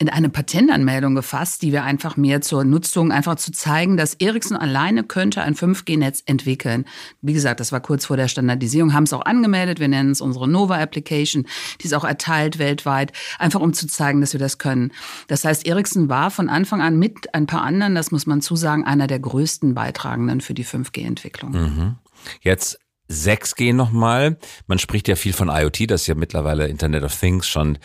[0.01, 4.57] in eine Patentanmeldung gefasst, die wir einfach mehr zur Nutzung, einfach zu zeigen, dass Ericsson
[4.57, 6.87] alleine könnte ein 5G-Netz entwickeln.
[7.21, 9.79] Wie gesagt, das war kurz vor der Standardisierung, haben es auch angemeldet.
[9.79, 11.47] Wir nennen es unsere Nova Application.
[11.83, 14.91] Die ist auch erteilt weltweit, einfach um zu zeigen, dass wir das können.
[15.29, 18.87] Das heißt, Ericsson war von Anfang an mit ein paar anderen, das muss man zusagen,
[18.87, 21.53] einer der größten Beitragenden für die 5G-Entwicklung.
[21.53, 21.97] Mhm.
[22.41, 22.79] Jetzt
[23.11, 24.39] 6G nochmal.
[24.67, 27.77] Man spricht ja viel von IoT, das ist ja mittlerweile Internet of Things schon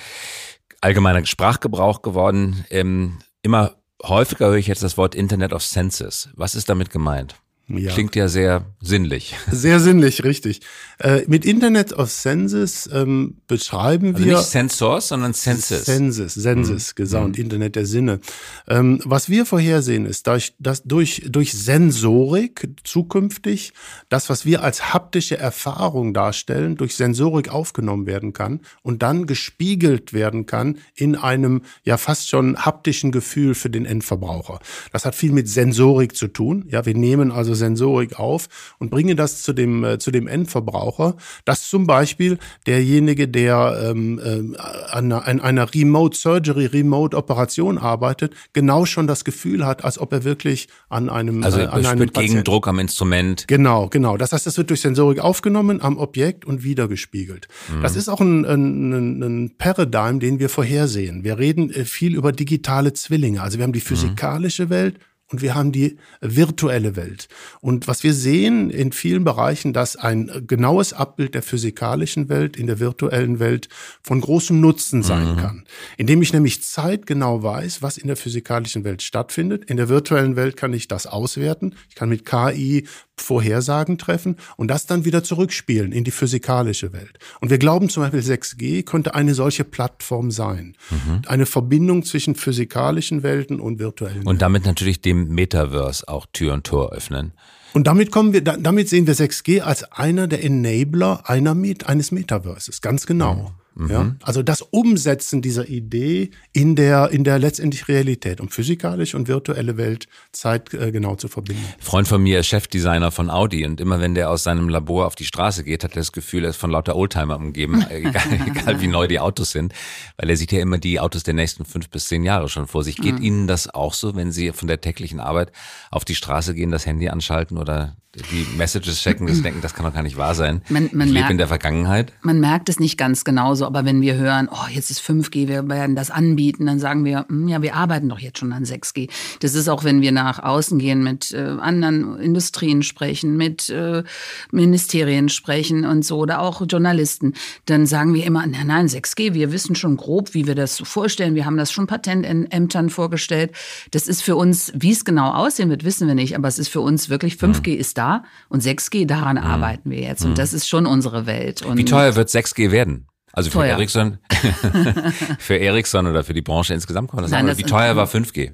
[0.85, 2.63] allgemeiner Sprachgebrauch geworden.
[2.69, 6.29] Ähm, immer häufiger höre ich jetzt das Wort Internet of Senses.
[6.35, 7.35] Was ist damit gemeint?
[7.67, 7.91] Ja.
[7.91, 9.35] Klingt ja sehr sinnlich.
[9.51, 10.61] Sehr sinnlich, richtig.
[10.99, 14.37] Äh, mit Internet of Senses ähm, beschreiben also wir.
[14.37, 15.85] Nicht Sensors, sondern Senses.
[15.85, 16.95] Senses, Senses, mhm.
[16.95, 17.43] gesamt, mhm.
[17.43, 18.19] Internet der Sinne.
[18.67, 23.73] Ähm, was wir vorhersehen ist, dass, dass durch, durch Sensorik zukünftig
[24.09, 30.13] das, was wir als haptische Erfahrung darstellen, durch Sensorik aufgenommen werden kann und dann gespiegelt
[30.13, 34.59] werden kann in einem ja fast schon haptischen Gefühl für den Endverbraucher.
[34.91, 36.65] Das hat viel mit Sensorik zu tun.
[36.69, 38.47] Ja, wir nehmen also Sensorik auf
[38.79, 41.15] und bringe das zu dem, äh, zu dem Endverbraucher,
[41.45, 42.37] dass zum Beispiel
[42.67, 44.57] derjenige, der ähm, äh,
[44.91, 50.13] an, an einer Remote Surgery, Remote Operation arbeitet, genau schon das Gefühl hat, als ob
[50.13, 53.47] er wirklich an einem Also äh, an einem Gegendruck am Instrument.
[53.47, 54.17] Genau, genau.
[54.17, 57.47] Das heißt, das wird durch Sensorik aufgenommen am Objekt und wieder gespiegelt.
[57.69, 57.81] Mhm.
[57.81, 61.23] Das ist auch ein, ein, ein Paradigm, den wir vorhersehen.
[61.23, 63.41] Wir reden äh, viel über digitale Zwillinge.
[63.41, 63.83] Also wir haben die mhm.
[63.83, 64.69] physikalische mhm.
[64.69, 64.99] Welt
[65.31, 67.27] und wir haben die virtuelle Welt.
[67.59, 72.67] Und was wir sehen in vielen Bereichen, dass ein genaues Abbild der physikalischen Welt in
[72.67, 73.67] der virtuellen Welt
[74.03, 75.37] von großem Nutzen sein mhm.
[75.37, 75.65] kann.
[75.97, 79.65] Indem ich nämlich zeitgenau weiß, was in der physikalischen Welt stattfindet.
[79.65, 81.75] In der virtuellen Welt kann ich das auswerten.
[81.89, 87.17] Ich kann mit KI Vorhersagen treffen und das dann wieder zurückspielen in die physikalische Welt.
[87.41, 90.75] Und wir glauben zum Beispiel 6G könnte eine solche Plattform sein.
[90.89, 91.21] Mhm.
[91.27, 96.65] Eine Verbindung zwischen physikalischen Welten und virtuellen Und damit natürlich dem Metaverse auch Tür und
[96.65, 97.33] Tor öffnen.
[97.73, 102.81] Und damit kommen wir, damit sehen wir 6G als einer der Enabler einer, eines Metaverses.
[102.81, 103.33] Ganz genau.
[103.35, 103.64] Mhm.
[103.75, 103.89] Mhm.
[103.89, 104.15] Ja?
[104.23, 109.77] Also das Umsetzen dieser Idee in der, in der letztendlich Realität, um physikalische und virtuelle
[109.77, 111.63] Welt zeitgenau äh, zu verbinden.
[111.79, 115.15] Freund von mir ist Chefdesigner von Audi und immer wenn der aus seinem Labor auf
[115.15, 118.81] die Straße geht, hat er das Gefühl, er ist von lauter Oldtimer umgeben, egal, egal
[118.81, 119.73] wie neu die Autos sind,
[120.17, 122.83] weil er sieht ja immer die Autos der nächsten fünf bis zehn Jahre schon vor
[122.83, 122.95] sich.
[122.95, 123.23] Geht mhm.
[123.23, 125.51] Ihnen das auch so, wenn Sie von der täglichen Arbeit
[125.91, 127.97] auf die Straße gehen, das Handy anschalten oder
[128.31, 130.61] die Messages checken, das denken, das kann doch gar nicht wahr sein.
[130.69, 132.13] Man, man ich lebe in der Vergangenheit.
[132.21, 135.67] Man merkt es nicht ganz genauso, aber wenn wir hören, oh, jetzt ist 5G, wir
[135.67, 139.09] werden das anbieten, dann sagen wir, hm, ja, wir arbeiten doch jetzt schon an 6G.
[139.41, 144.03] Das ist auch, wenn wir nach außen gehen, mit äh, anderen Industrien sprechen, mit äh,
[144.51, 147.33] Ministerien sprechen und so, oder auch Journalisten,
[147.65, 150.85] dann sagen wir immer, nein, nein, 6G, wir wissen schon grob, wie wir das so
[150.85, 151.35] vorstellen.
[151.35, 153.51] Wir haben das schon Patentämtern vorgestellt.
[153.91, 156.69] Das ist für uns, wie es genau aussehen wird, wissen wir nicht, aber es ist
[156.69, 157.79] für uns wirklich, 5G mhm.
[157.79, 158.04] ist da
[158.49, 159.43] und 6G, daran mhm.
[159.43, 160.23] arbeiten wir jetzt.
[160.23, 160.35] Und mhm.
[160.35, 161.61] das ist schon unsere Welt.
[161.61, 163.07] Und Wie teuer wird 6G werden?
[163.35, 163.71] Also für Teuer.
[163.71, 164.17] Ericsson,
[165.39, 167.49] für Ericsson oder für die Branche insgesamt kann man das Nein, sagen.
[167.49, 168.51] das Wie teuer war 5G?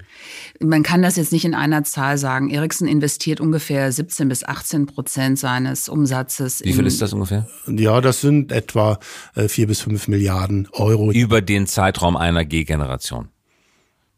[0.58, 2.50] Man kann das jetzt nicht in einer Zahl sagen.
[2.50, 6.62] Ericsson investiert ungefähr 17 bis 18 Prozent seines Umsatzes.
[6.64, 7.46] Wie viel ist das ungefähr?
[7.68, 8.98] Ja, das sind etwa
[9.36, 11.12] äh, vier bis fünf Milliarden Euro.
[11.12, 13.28] Über den Zeitraum einer G-Generation.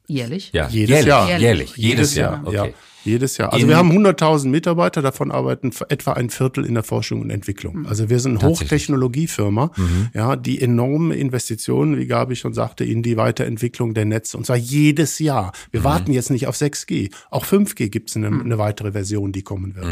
[0.07, 0.51] Jährlich?
[0.55, 1.39] Ja, Jedes jährlich, Jahr.
[1.39, 2.43] Jährlich, jedes, Jahr.
[2.51, 2.75] Ja, Okay.
[3.05, 3.53] Jedes Jahr.
[3.53, 7.31] Also In- wir haben 100.000 Mitarbeiter, davon arbeiten etwa ein Viertel in der Forschung und
[7.31, 7.87] Entwicklung.
[7.87, 8.43] Also wir sind.
[8.43, 9.71] Hochtechnologiefirma,
[10.15, 14.37] ja, die enorme Investitionen, wie Gabi schon sagte, in die Weiterentwicklung der Netze.
[14.37, 15.53] Und zwar jedes Jahr.
[15.71, 17.11] Wir warten jetzt nicht auf 6G.
[17.31, 19.87] Auch 5G gibt es eine, eine weitere Version, die kommen wird.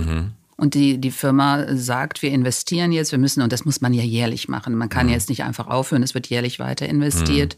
[0.56, 4.02] Und die, die Firma sagt, wir investieren jetzt, wir müssen, und das muss man ja
[4.02, 4.74] jährlich machen.
[4.76, 7.56] Man kann jetzt nicht einfach aufhören, es wird jährlich weiter investiert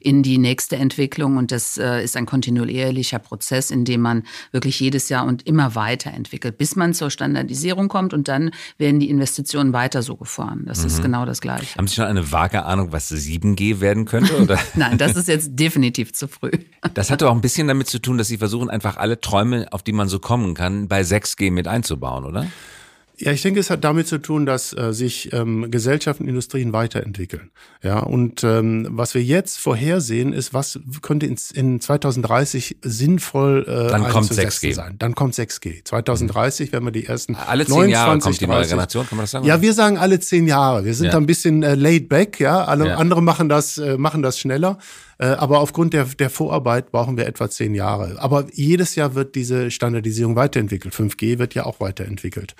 [0.00, 1.36] in die nächste Entwicklung.
[1.36, 5.74] Und das äh, ist ein kontinuierlicher Prozess, in dem man wirklich jedes Jahr und immer
[5.74, 8.12] weiterentwickelt, bis man zur Standardisierung kommt.
[8.12, 10.64] Und dann werden die Investitionen weiter so gefahren.
[10.66, 11.76] Das ist genau das Gleiche.
[11.76, 14.36] Haben Sie schon eine vage Ahnung, was 7G werden könnte?
[14.42, 14.58] Oder?
[14.74, 16.52] Nein, das ist jetzt definitiv zu früh.
[16.92, 19.66] Das hat doch auch ein bisschen damit zu tun, dass Sie versuchen, einfach alle Träume,
[19.72, 22.33] auf die man so kommen kann, bei 6G mit einzubauen, oder?
[23.16, 27.52] Ja, ich denke, es hat damit zu tun, dass äh, sich ähm, Gesellschaften, Industrien weiterentwickeln.
[27.80, 33.88] Ja, und ähm, was wir jetzt vorhersehen, ist, was könnte in, in 2030 sinnvoll äh,
[33.88, 34.74] Dann kommt einzusetzen 6G.
[34.74, 34.96] sein.
[34.98, 35.84] Dann kommt 6G.
[35.84, 38.70] 2030 werden wir die ersten Alle zehn Jahre 29, kommt die neue 30.
[38.70, 39.46] Generation, kann man das sagen?
[39.46, 40.84] Ja, wir sagen alle zehn Jahre.
[40.84, 41.12] Wir sind Ja.
[41.12, 42.64] da ein bisschen äh, laid back, ja.
[42.64, 42.96] Alle Ja.
[42.96, 44.78] andere machen das, äh, machen das schneller.
[45.18, 48.16] Äh, aber aufgrund der, der Vorarbeit brauchen wir etwa zehn Jahre.
[48.20, 50.94] Aber jedes Jahr wird diese Standardisierung weiterentwickelt.
[50.94, 52.54] 5G wird ja auch weiterentwickelt.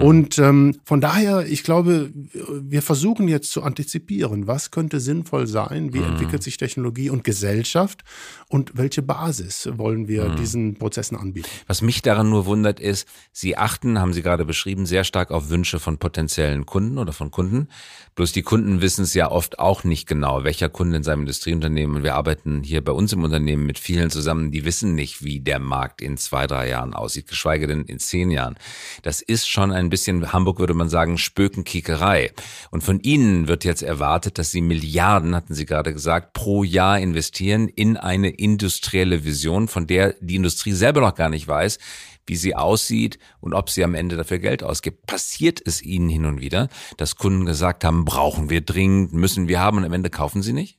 [0.00, 5.92] Und ähm, von daher, ich glaube, wir versuchen jetzt zu antizipieren, was könnte sinnvoll sein,
[5.92, 8.04] wie entwickelt sich Technologie und Gesellschaft
[8.48, 11.48] und welche Basis wollen wir diesen Prozessen anbieten.
[11.66, 15.50] Was mich daran nur wundert ist, Sie achten, haben Sie gerade beschrieben, sehr stark auf
[15.50, 17.68] Wünsche von potenziellen Kunden oder von Kunden.
[18.14, 21.95] Bloß die Kunden wissen es ja oft auch nicht genau, welcher Kunde in seinem Industrieunternehmen,
[21.96, 25.40] und wir arbeiten hier bei uns im Unternehmen mit vielen zusammen, die wissen nicht, wie
[25.40, 28.56] der Markt in zwei, drei Jahren aussieht, geschweige denn in zehn Jahren.
[29.02, 32.32] Das ist schon ein bisschen, Hamburg würde man sagen, Spökenkiekerei.
[32.70, 37.00] Und von Ihnen wird jetzt erwartet, dass Sie Milliarden, hatten Sie gerade gesagt, pro Jahr
[37.00, 41.78] investieren in eine industrielle Vision, von der die Industrie selber noch gar nicht weiß,
[42.26, 45.06] wie sie aussieht und ob sie am Ende dafür Geld ausgibt.
[45.06, 49.60] Passiert es Ihnen hin und wieder, dass Kunden gesagt haben, brauchen wir dringend, müssen wir
[49.60, 50.78] haben und am Ende kaufen sie nicht?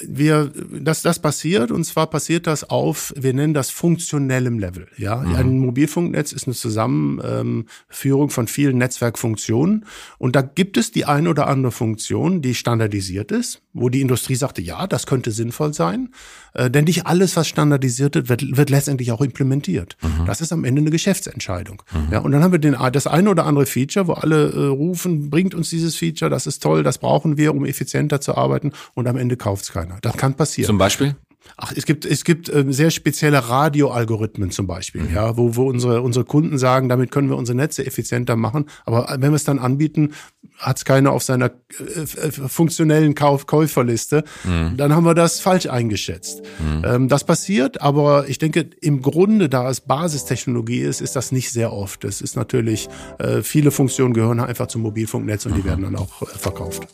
[0.00, 0.50] wir,
[0.80, 4.86] dass das passiert, und zwar passiert das auf, wir nennen das funktionellem Level.
[4.96, 9.84] Ja, ein Mobilfunknetz ist eine Zusammenführung von vielen Netzwerkfunktionen,
[10.18, 14.34] und da gibt es die ein oder andere Funktion, die standardisiert ist, wo die Industrie
[14.34, 16.08] sagte, ja, das könnte sinnvoll sein,
[16.54, 19.96] äh, denn nicht alles, was standardisiert wird, wird, wird letztendlich auch implementiert.
[20.26, 21.82] Das ist am Ende eine Geschäftsentscheidung.
[22.10, 25.30] Ja, und dann haben wir den, das eine oder andere Feature, wo alle äh, rufen,
[25.30, 29.06] bringt uns dieses Feature, das ist toll, das brauchen wir, um effizienter zu arbeiten, und
[29.06, 29.81] am Ende kauft es keiner.
[30.02, 30.66] Das kann passieren.
[30.66, 31.16] Zum Beispiel?
[31.56, 36.00] Ach, es gibt, es gibt äh, sehr spezielle Radioalgorithmen zum Beispiel, ja, wo, wo unsere,
[36.00, 38.66] unsere Kunden sagen, damit können wir unsere Netze effizienter machen.
[38.84, 40.12] Aber wenn wir es dann anbieten,
[40.56, 44.24] hat es keiner auf seiner äh, äh, funktionellen Kauf Käuferliste.
[44.76, 46.42] Dann haben wir das falsch eingeschätzt.
[46.84, 51.50] Ähm, das passiert, aber ich denke, im Grunde, da es Basistechnologie ist, ist das nicht
[51.50, 52.04] sehr oft.
[52.04, 56.22] Es ist natürlich, äh, viele Funktionen gehören einfach zum Mobilfunknetz und die werden dann auch
[56.22, 56.86] äh, verkauft.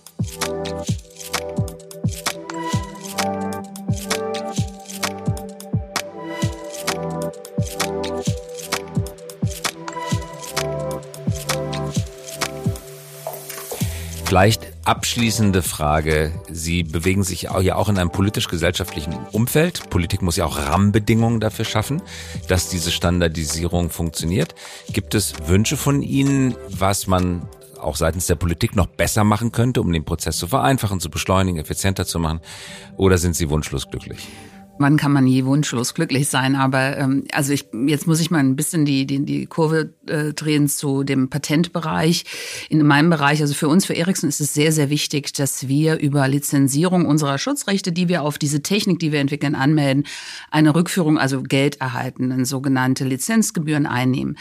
[14.28, 16.32] Vielleicht abschließende Frage.
[16.50, 19.88] Sie bewegen sich ja auch in einem politisch-gesellschaftlichen Umfeld.
[19.88, 22.02] Politik muss ja auch Rahmenbedingungen dafür schaffen,
[22.46, 24.54] dass diese Standardisierung funktioniert.
[24.92, 27.48] Gibt es Wünsche von Ihnen, was man
[27.80, 31.58] auch seitens der Politik noch besser machen könnte, um den Prozess zu vereinfachen, zu beschleunigen,
[31.58, 32.40] effizienter zu machen?
[32.98, 34.28] Oder sind Sie wunschlos glücklich?
[34.78, 36.56] Wann kann man nie wunschlos glücklich sein?
[36.56, 40.32] Aber ähm, also ich jetzt muss ich mal ein bisschen die die, die Kurve äh,
[40.32, 42.24] drehen zu dem Patentbereich.
[42.68, 45.98] In meinem Bereich, also für uns, für Ericsson ist es sehr sehr wichtig, dass wir
[45.98, 50.04] über Lizenzierung unserer Schutzrechte, die wir auf diese Technik, die wir entwickeln, anmelden,
[50.50, 54.36] eine Rückführung, also Geld erhalten, eine sogenannte Lizenzgebühren einnehmen.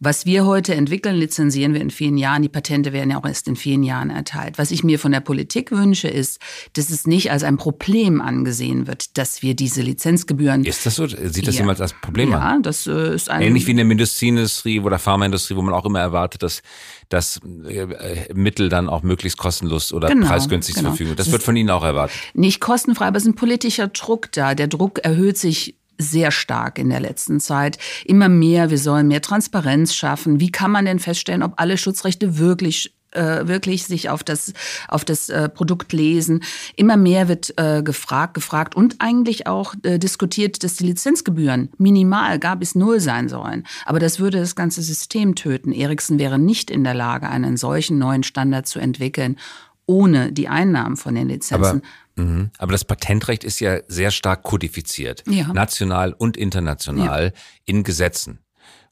[0.00, 2.42] Was wir heute entwickeln, lizenzieren wir in vielen Jahren.
[2.42, 4.58] Die Patente werden ja auch erst in vielen Jahren erteilt.
[4.58, 6.40] Was ich mir von der Politik wünsche, ist,
[6.74, 10.64] dass es nicht als ein Problem angesehen wird, dass wir diese Lizenzgebühren.
[10.64, 11.06] Ist das so?
[11.06, 11.60] Sieht das Ja.
[11.62, 12.62] jemals als Problem ja, an?
[12.62, 13.42] das äh, ist ein.
[13.42, 16.62] Ähnlich wie in der Medizinindustrie oder Pharmaindustrie, wo man auch immer erwartet, dass
[17.08, 20.92] dass äh, Mittel dann auch möglichst kostenlos oder Genau, preisgünstig zur genau.
[20.94, 21.16] Verfügung.
[21.16, 22.16] Das Das wird von Ihnen auch erwartet.
[22.34, 24.54] nicht kostenfrei, aber es ist ein politischer Druck da.
[24.54, 27.76] Der Druck erhöht sich sehr stark in der letzten Zeit.
[28.06, 30.40] Immer mehr, wir sollen mehr Transparenz schaffen.
[30.40, 34.52] Wie kann man denn feststellen, ob alle Schutzrechte wirklich äh, wirklich sich auf das,
[34.88, 36.42] auf das äh, Produkt lesen.
[36.76, 42.38] Immer mehr wird äh, gefragt, gefragt und eigentlich auch äh, diskutiert, dass die Lizenzgebühren minimal,
[42.38, 43.64] gar bis null sein sollen.
[43.84, 45.72] Aber das würde das ganze System töten.
[45.72, 49.36] Ericsson wäre nicht in der Lage, einen solchen neuen Standard zu entwickeln,
[49.86, 51.82] ohne die Einnahmen von den Lizenzen.
[52.16, 55.52] Aber, mh, aber das Patentrecht ist ja sehr stark kodifiziert, Ja.
[55.52, 57.32] national und international
[57.64, 58.38] in Gesetzen.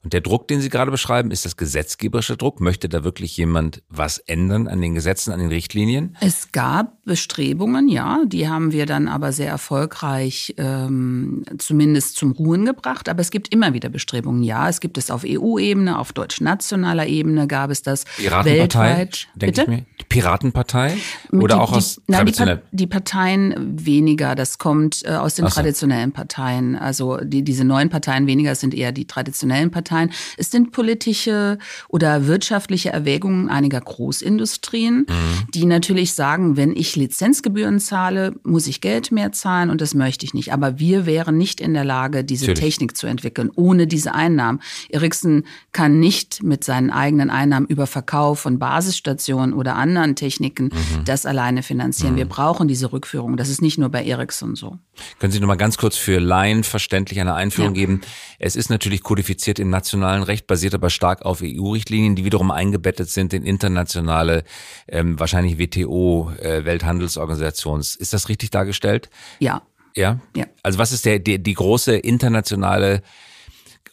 [0.03, 2.59] Und der Druck, den Sie gerade beschreiben, ist das gesetzgeberische Druck.
[2.59, 6.17] Möchte da wirklich jemand was ändern an den Gesetzen, an den Richtlinien?
[6.21, 12.65] Es gab Bestrebungen, ja, die haben wir dann aber sehr erfolgreich ähm, zumindest zum Ruhen
[12.65, 13.09] gebracht.
[13.09, 14.67] Aber es gibt immer wieder Bestrebungen, ja.
[14.69, 19.85] Es gibt es auf EU-Ebene, auf deutsch-nationaler Ebene gab es das Piratenpartei, denke ich mir.
[19.99, 20.97] Die Piratenpartei?
[21.31, 22.57] Oder die, auch aus nein, die, traditionell?
[22.57, 24.33] Pa- die Parteien weniger.
[24.33, 25.51] Das kommt äh, aus den so.
[25.51, 26.75] traditionellen Parteien.
[26.75, 29.90] Also die, diese neuen Parteien weniger, es sind eher die traditionellen Parteien.
[30.37, 31.57] Es sind politische
[31.89, 35.51] oder wirtschaftliche Erwägungen einiger Großindustrien, Mhm.
[35.53, 40.25] die natürlich sagen, wenn ich Lizenzgebühren zahle, muss ich Geld mehr zahlen und das möchte
[40.25, 40.53] ich nicht.
[40.53, 42.59] Aber wir wären nicht in der Lage, diese Natürlich.
[42.75, 44.61] Technik zu entwickeln, ohne diese Einnahmen.
[44.89, 51.05] Ericsson kann nicht mit seinen eigenen Einnahmen über Verkauf von Basisstationen oder anderen Techniken Mhm.
[51.05, 52.15] das alleine finanzieren.
[52.15, 53.37] Wir brauchen diese Rückführung.
[53.37, 54.77] Das ist nicht nur bei Ericsson so.
[55.19, 57.81] Können Sie noch mal ganz kurz für Laien verständlich eine Einführung Ja.
[57.81, 58.01] geben?
[58.39, 63.09] Es ist natürlich kodifiziert im nationalen Recht, basiert aber stark auf EU-Richtlinien, die wiederum eingebettet
[63.09, 64.43] sind in internationale,
[64.87, 67.95] ähm, wahrscheinlich WTO, äh, Welthandelsorganisations.
[67.95, 69.09] Ist das richtig dargestellt?
[69.39, 69.63] Ja.
[69.95, 70.19] Ja?
[70.35, 70.45] Ja.
[70.61, 73.01] Also was ist der, die, die große internationale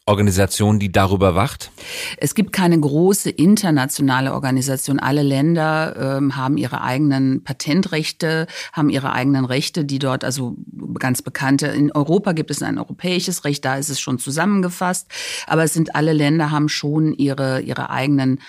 [0.09, 1.71] Organisation, die darüber wacht?
[2.17, 4.99] Es gibt keine große internationale Organisation.
[4.99, 10.57] Alle Länder ähm, haben ihre eigenen Patentrechte, haben ihre eigenen Rechte, die dort, also
[10.99, 11.69] ganz bekannte.
[11.69, 15.07] In Europa gibt es ein europäisches Recht, da ist es schon zusammengefasst.
[15.47, 18.41] Aber es sind alle Länder haben schon ihre, ihre eigenen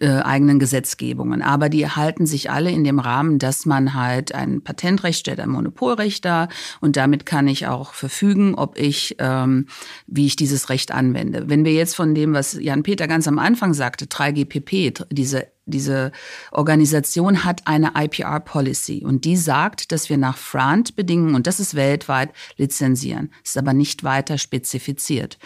[0.00, 1.42] äh, eigenen Gesetzgebungen.
[1.42, 5.48] Aber die halten sich alle in dem Rahmen, dass man halt ein Patentrecht stellt, ein
[5.48, 6.48] Monopolrecht da
[6.80, 9.66] und damit kann ich auch verfügen, ob ich, ähm,
[10.06, 11.48] wie ich dieses Recht anwende.
[11.48, 16.12] Wenn wir jetzt von dem, was Jan-Peter ganz am Anfang sagte, 3GPP, diese diese
[16.52, 22.30] Organisation hat eine IPR-Policy und die sagt, dass wir nach FRAND-Bedingungen, und das ist weltweit,
[22.56, 23.30] lizenzieren.
[23.44, 25.38] Ist aber nicht weiter spezifiziert.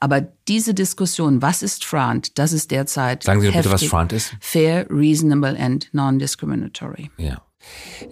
[0.00, 3.90] Aber diese Diskussion, was ist FRAND, das ist derzeit Sagen Sie doch bitte, was heftig.
[3.90, 4.34] FRAND ist.
[4.40, 7.10] Fair, reasonable and non-discriminatory.
[7.16, 7.40] Ja.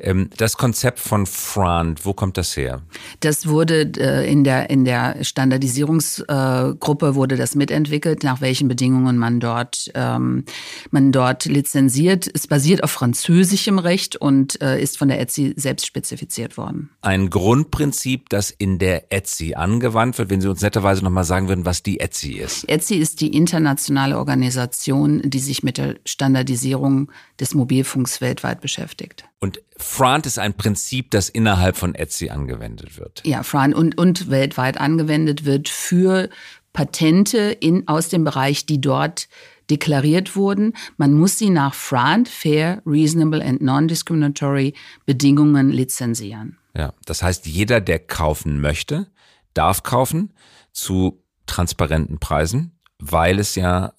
[0.01, 2.82] Ähm, das Konzept von FRAND, wo kommt das her?
[3.20, 9.40] Das wurde äh, in der in der Standardisierungsgruppe wurde das mitentwickelt, nach welchen Bedingungen man
[9.40, 10.44] dort ähm,
[10.90, 12.28] man dort lizenziert.
[12.32, 16.90] Es basiert auf französischem Recht und äh, ist von der ETSI selbst spezifiziert worden.
[17.01, 21.64] Ein Grundprinzip, das in der ETSI angewandt wird, wenn Sie uns netterweise nochmal sagen würden,
[21.64, 22.68] was die ETSI ist.
[22.68, 27.11] ETSI ist die internationale Organisation, die sich mit der Standardisierung
[27.41, 29.24] des Mobilfunks weltweit beschäftigt.
[29.41, 33.22] Und FRAND ist ein Prinzip, das innerhalb von ETSI angewendet wird.
[33.24, 36.28] Ja, Fran und, und weltweit angewendet wird für
[36.72, 39.28] Patente in, aus dem Bereich, die dort
[39.70, 40.74] deklariert wurden.
[40.97, 44.74] Man muss sie nach FRAND, Fair, Reasonable and Non-Discriminatory
[45.05, 46.59] Bedingungen lizenzieren.
[46.76, 49.07] Ja, das heißt, jeder, der kaufen möchte,
[49.55, 50.34] darf kaufen
[50.72, 53.95] zu transparenten Preisen, weil es ja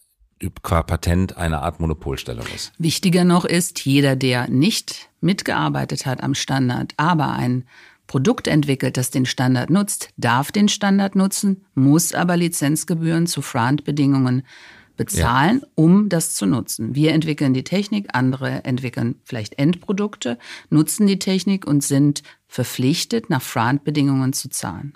[0.61, 2.71] qua Patent eine Art Monopolstellung ist.
[2.77, 7.65] Wichtiger noch ist, jeder, der nicht mitgearbeitet hat am Standard, aber ein
[8.07, 14.43] Produkt entwickelt, das den Standard nutzt, darf den Standard nutzen, muss aber Lizenzgebühren zu FRAND-Bedingungen
[14.95, 16.95] bezahlen, um das zu nutzen.
[16.95, 23.41] Wir entwickeln die Technik, andere entwickeln vielleicht Endprodukte, nutzen die Technik und sind verpflichtet, nach
[23.41, 24.93] FRAND-Bedingungen zu zahlen.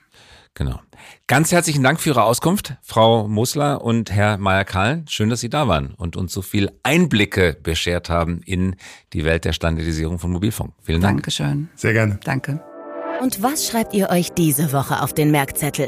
[0.54, 0.80] Genau.
[1.28, 5.06] Ganz herzlichen Dank für Ihre Auskunft, Frau Musler und Herr Meyer-Kahn.
[5.08, 8.76] Schön, dass Sie da waren und uns so viel Einblicke beschert haben in
[9.14, 10.74] die Welt der Standardisierung von Mobilfunk.
[10.82, 11.18] Vielen Dank.
[11.18, 11.70] Dankeschön.
[11.76, 12.20] Sehr gerne.
[12.24, 12.62] Danke.
[13.22, 15.88] Und was schreibt ihr euch diese Woche auf den Merkzettel?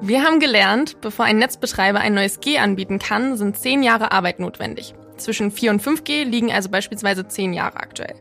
[0.00, 4.40] Wir haben gelernt, bevor ein Netzbetreiber ein neues G anbieten kann, sind zehn Jahre Arbeit
[4.40, 4.94] notwendig.
[5.22, 8.16] Zwischen 4 und 5G liegen also beispielsweise zehn Jahre aktuell.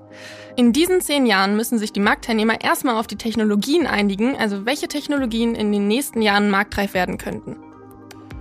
[0.55, 4.87] In diesen zehn Jahren müssen sich die Marktteilnehmer erstmal auf die Technologien einigen, also welche
[4.87, 7.57] Technologien in den nächsten Jahren marktreif werden könnten.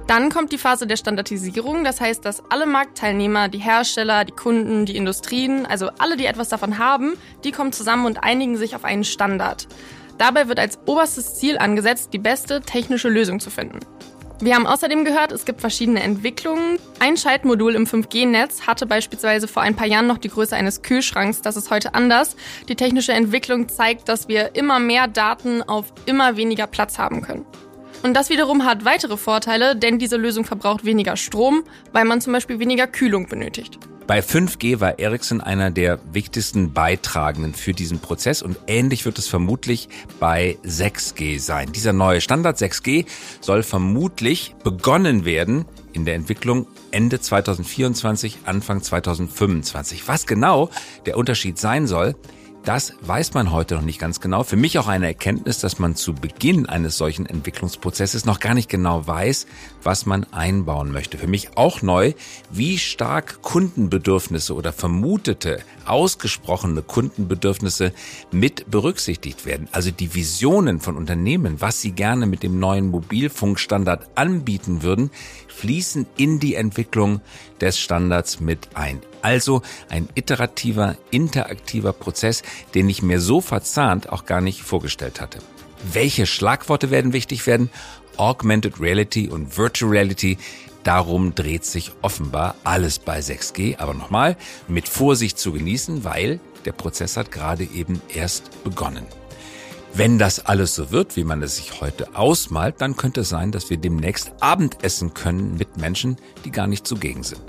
[0.06, 4.84] Dann kommt die Phase der Standardisierung, das heißt, dass alle Marktteilnehmer, die Hersteller, die Kunden,
[4.84, 8.84] die Industrien, also alle, die etwas davon haben, die kommen zusammen und einigen sich auf
[8.84, 9.68] einen Standard.
[10.18, 13.78] Dabei wird als oberstes Ziel angesetzt, die beste technische Lösung zu finden.
[14.42, 16.78] Wir haben außerdem gehört, es gibt verschiedene Entwicklungen.
[16.98, 21.42] Ein Schaltmodul im 5G-Netz hatte beispielsweise vor ein paar Jahren noch die Größe eines Kühlschranks.
[21.42, 22.36] Das ist heute anders.
[22.66, 27.44] Die technische Entwicklung zeigt, dass wir immer mehr Daten auf immer weniger Platz haben können.
[28.02, 31.62] Und das wiederum hat weitere Vorteile, denn diese Lösung verbraucht weniger Strom,
[31.92, 33.78] weil man zum Beispiel weniger Kühlung benötigt.
[34.10, 39.28] Bei 5G war Ericsson einer der wichtigsten Beitragenden für diesen Prozess und ähnlich wird es
[39.28, 39.88] vermutlich
[40.18, 41.70] bei 6G sein.
[41.70, 43.06] Dieser neue Standard 6G
[43.40, 50.08] soll vermutlich begonnen werden in der Entwicklung Ende 2024, Anfang 2025.
[50.08, 50.70] Was genau
[51.06, 52.16] der Unterschied sein soll,
[52.64, 54.44] das weiß man heute noch nicht ganz genau.
[54.44, 58.68] Für mich auch eine Erkenntnis, dass man zu Beginn eines solchen Entwicklungsprozesses noch gar nicht
[58.68, 59.46] genau weiß,
[59.82, 61.16] was man einbauen möchte.
[61.16, 62.12] Für mich auch neu,
[62.50, 67.92] wie stark Kundenbedürfnisse oder vermutete, ausgesprochene Kundenbedürfnisse
[68.30, 69.68] mit berücksichtigt werden.
[69.72, 75.10] Also die Visionen von Unternehmen, was sie gerne mit dem neuen Mobilfunkstandard anbieten würden,
[75.60, 77.20] fließen in die Entwicklung
[77.60, 79.00] des Standards mit ein.
[79.20, 82.42] Also ein iterativer, interaktiver Prozess,
[82.74, 85.40] den ich mir so verzahnt auch gar nicht vorgestellt hatte.
[85.92, 87.70] Welche Schlagworte werden wichtig werden?
[88.16, 90.38] Augmented Reality und Virtual Reality.
[90.82, 93.78] Darum dreht sich offenbar alles bei 6G.
[93.78, 94.36] Aber nochmal,
[94.66, 99.06] mit Vorsicht zu genießen, weil der Prozess hat gerade eben erst begonnen.
[99.92, 103.50] Wenn das alles so wird, wie man es sich heute ausmalt, dann könnte es sein,
[103.50, 107.42] dass wir demnächst Abendessen können mit Menschen, die gar nicht zugegen sind.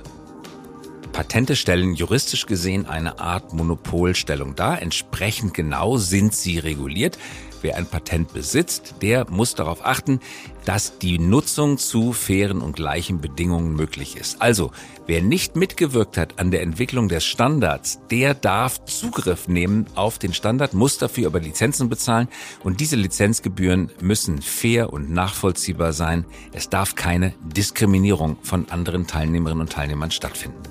[1.11, 4.81] Patente stellen juristisch gesehen eine Art Monopolstellung dar.
[4.81, 7.19] Entsprechend genau sind sie reguliert.
[7.61, 10.19] Wer ein Patent besitzt, der muss darauf achten,
[10.65, 14.41] dass die Nutzung zu fairen und gleichen Bedingungen möglich ist.
[14.41, 14.71] Also,
[15.07, 20.33] wer nicht mitgewirkt hat an der Entwicklung des Standards, der darf Zugriff nehmen auf den
[20.33, 22.27] Standard, muss dafür aber Lizenzen bezahlen
[22.63, 26.25] und diese Lizenzgebühren müssen fair und nachvollziehbar sein.
[26.53, 30.61] Es darf keine Diskriminierung von anderen Teilnehmerinnen und Teilnehmern stattfinden.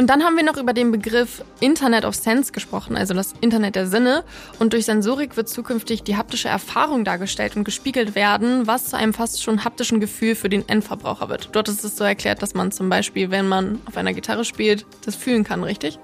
[0.00, 3.76] Und dann haben wir noch über den Begriff Internet of Sense gesprochen, also das Internet
[3.76, 4.24] der Sinne.
[4.58, 9.12] Und durch Sensorik wird zukünftig die haptische Erfahrung dargestellt und gespiegelt werden, was zu einem
[9.12, 11.50] fast schon haptischen Gefühl für den Endverbraucher wird.
[11.52, 14.86] Dort ist es so erklärt, dass man zum Beispiel, wenn man auf einer Gitarre spielt,
[15.04, 15.98] das fühlen kann, richtig?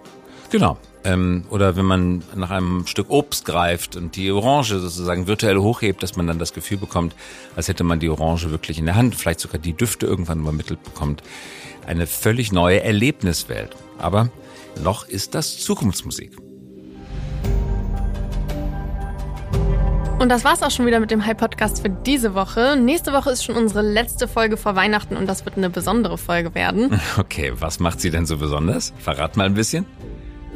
[0.50, 0.76] Genau.
[1.02, 6.02] Ähm, oder wenn man nach einem Stück Obst greift und die Orange sozusagen virtuell hochhebt,
[6.02, 7.14] dass man dann das Gefühl bekommt,
[7.56, 10.82] als hätte man die Orange wirklich in der Hand, vielleicht sogar die Düfte irgendwann übermittelt
[10.82, 11.22] bekommt.
[11.86, 13.74] Eine völlig neue Erlebniswelt.
[13.98, 14.28] Aber
[14.82, 16.36] noch ist das Zukunftsmusik.
[20.18, 22.76] Und das war's auch schon wieder mit dem High Podcast für diese Woche.
[22.76, 26.54] Nächste Woche ist schon unsere letzte Folge vor Weihnachten und das wird eine besondere Folge
[26.54, 27.00] werden.
[27.18, 28.92] Okay, was macht sie denn so besonders?
[28.98, 29.84] Verrat mal ein bisschen.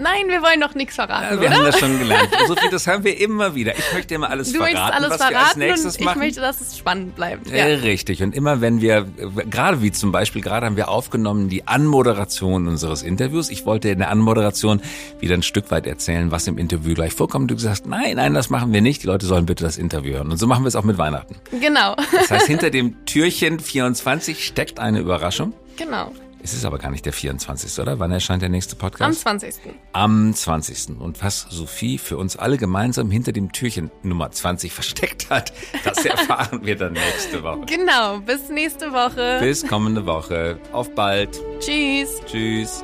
[0.00, 1.36] Nein, wir wollen noch nichts verraten.
[1.36, 1.56] Ja, wir oder?
[1.56, 2.30] haben das schon gelernt.
[2.48, 3.78] Sophie, das haben wir immer wieder.
[3.78, 6.18] Ich möchte immer alles du verraten, alles was verraten wir als nächstes und ich machen.
[6.20, 7.50] möchte, dass es spannend bleibt.
[7.50, 7.66] Ja.
[7.66, 8.22] Richtig.
[8.22, 9.06] Und immer wenn wir,
[9.50, 13.50] gerade wie zum Beispiel, gerade haben wir aufgenommen die Anmoderation unseres Interviews.
[13.50, 14.80] Ich wollte in der Anmoderation
[15.18, 17.50] wieder ein Stück weit erzählen, was im Interview gleich vorkommt.
[17.50, 19.02] Du gesagt, nein, nein, das machen wir nicht.
[19.02, 20.30] Die Leute sollen bitte das Interview hören.
[20.30, 21.36] Und so machen wir es auch mit Weihnachten.
[21.60, 21.94] Genau.
[22.12, 25.52] Das heißt, hinter dem Türchen 24 steckt eine Überraschung.
[25.76, 26.12] Genau.
[26.42, 27.78] Es ist aber gar nicht der 24.
[27.80, 27.98] oder?
[27.98, 29.26] Wann erscheint der nächste Podcast?
[29.26, 29.54] Am 20.
[29.92, 30.98] Am 20.
[30.98, 35.52] Und was Sophie für uns alle gemeinsam hinter dem Türchen Nummer 20 versteckt hat,
[35.84, 37.66] das erfahren wir dann nächste Woche.
[37.66, 38.20] Genau.
[38.20, 39.38] Bis nächste Woche.
[39.40, 40.58] Bis kommende Woche.
[40.72, 41.38] Auf bald.
[41.60, 42.20] Tschüss.
[42.26, 42.82] Tschüss.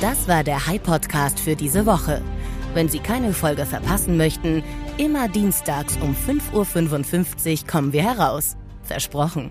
[0.00, 2.20] Das war der High Podcast für diese Woche.
[2.74, 4.62] Wenn Sie keine Folge verpassen möchten,
[4.98, 8.56] immer dienstags um 5.55 Uhr kommen wir heraus.
[8.82, 9.50] Versprochen.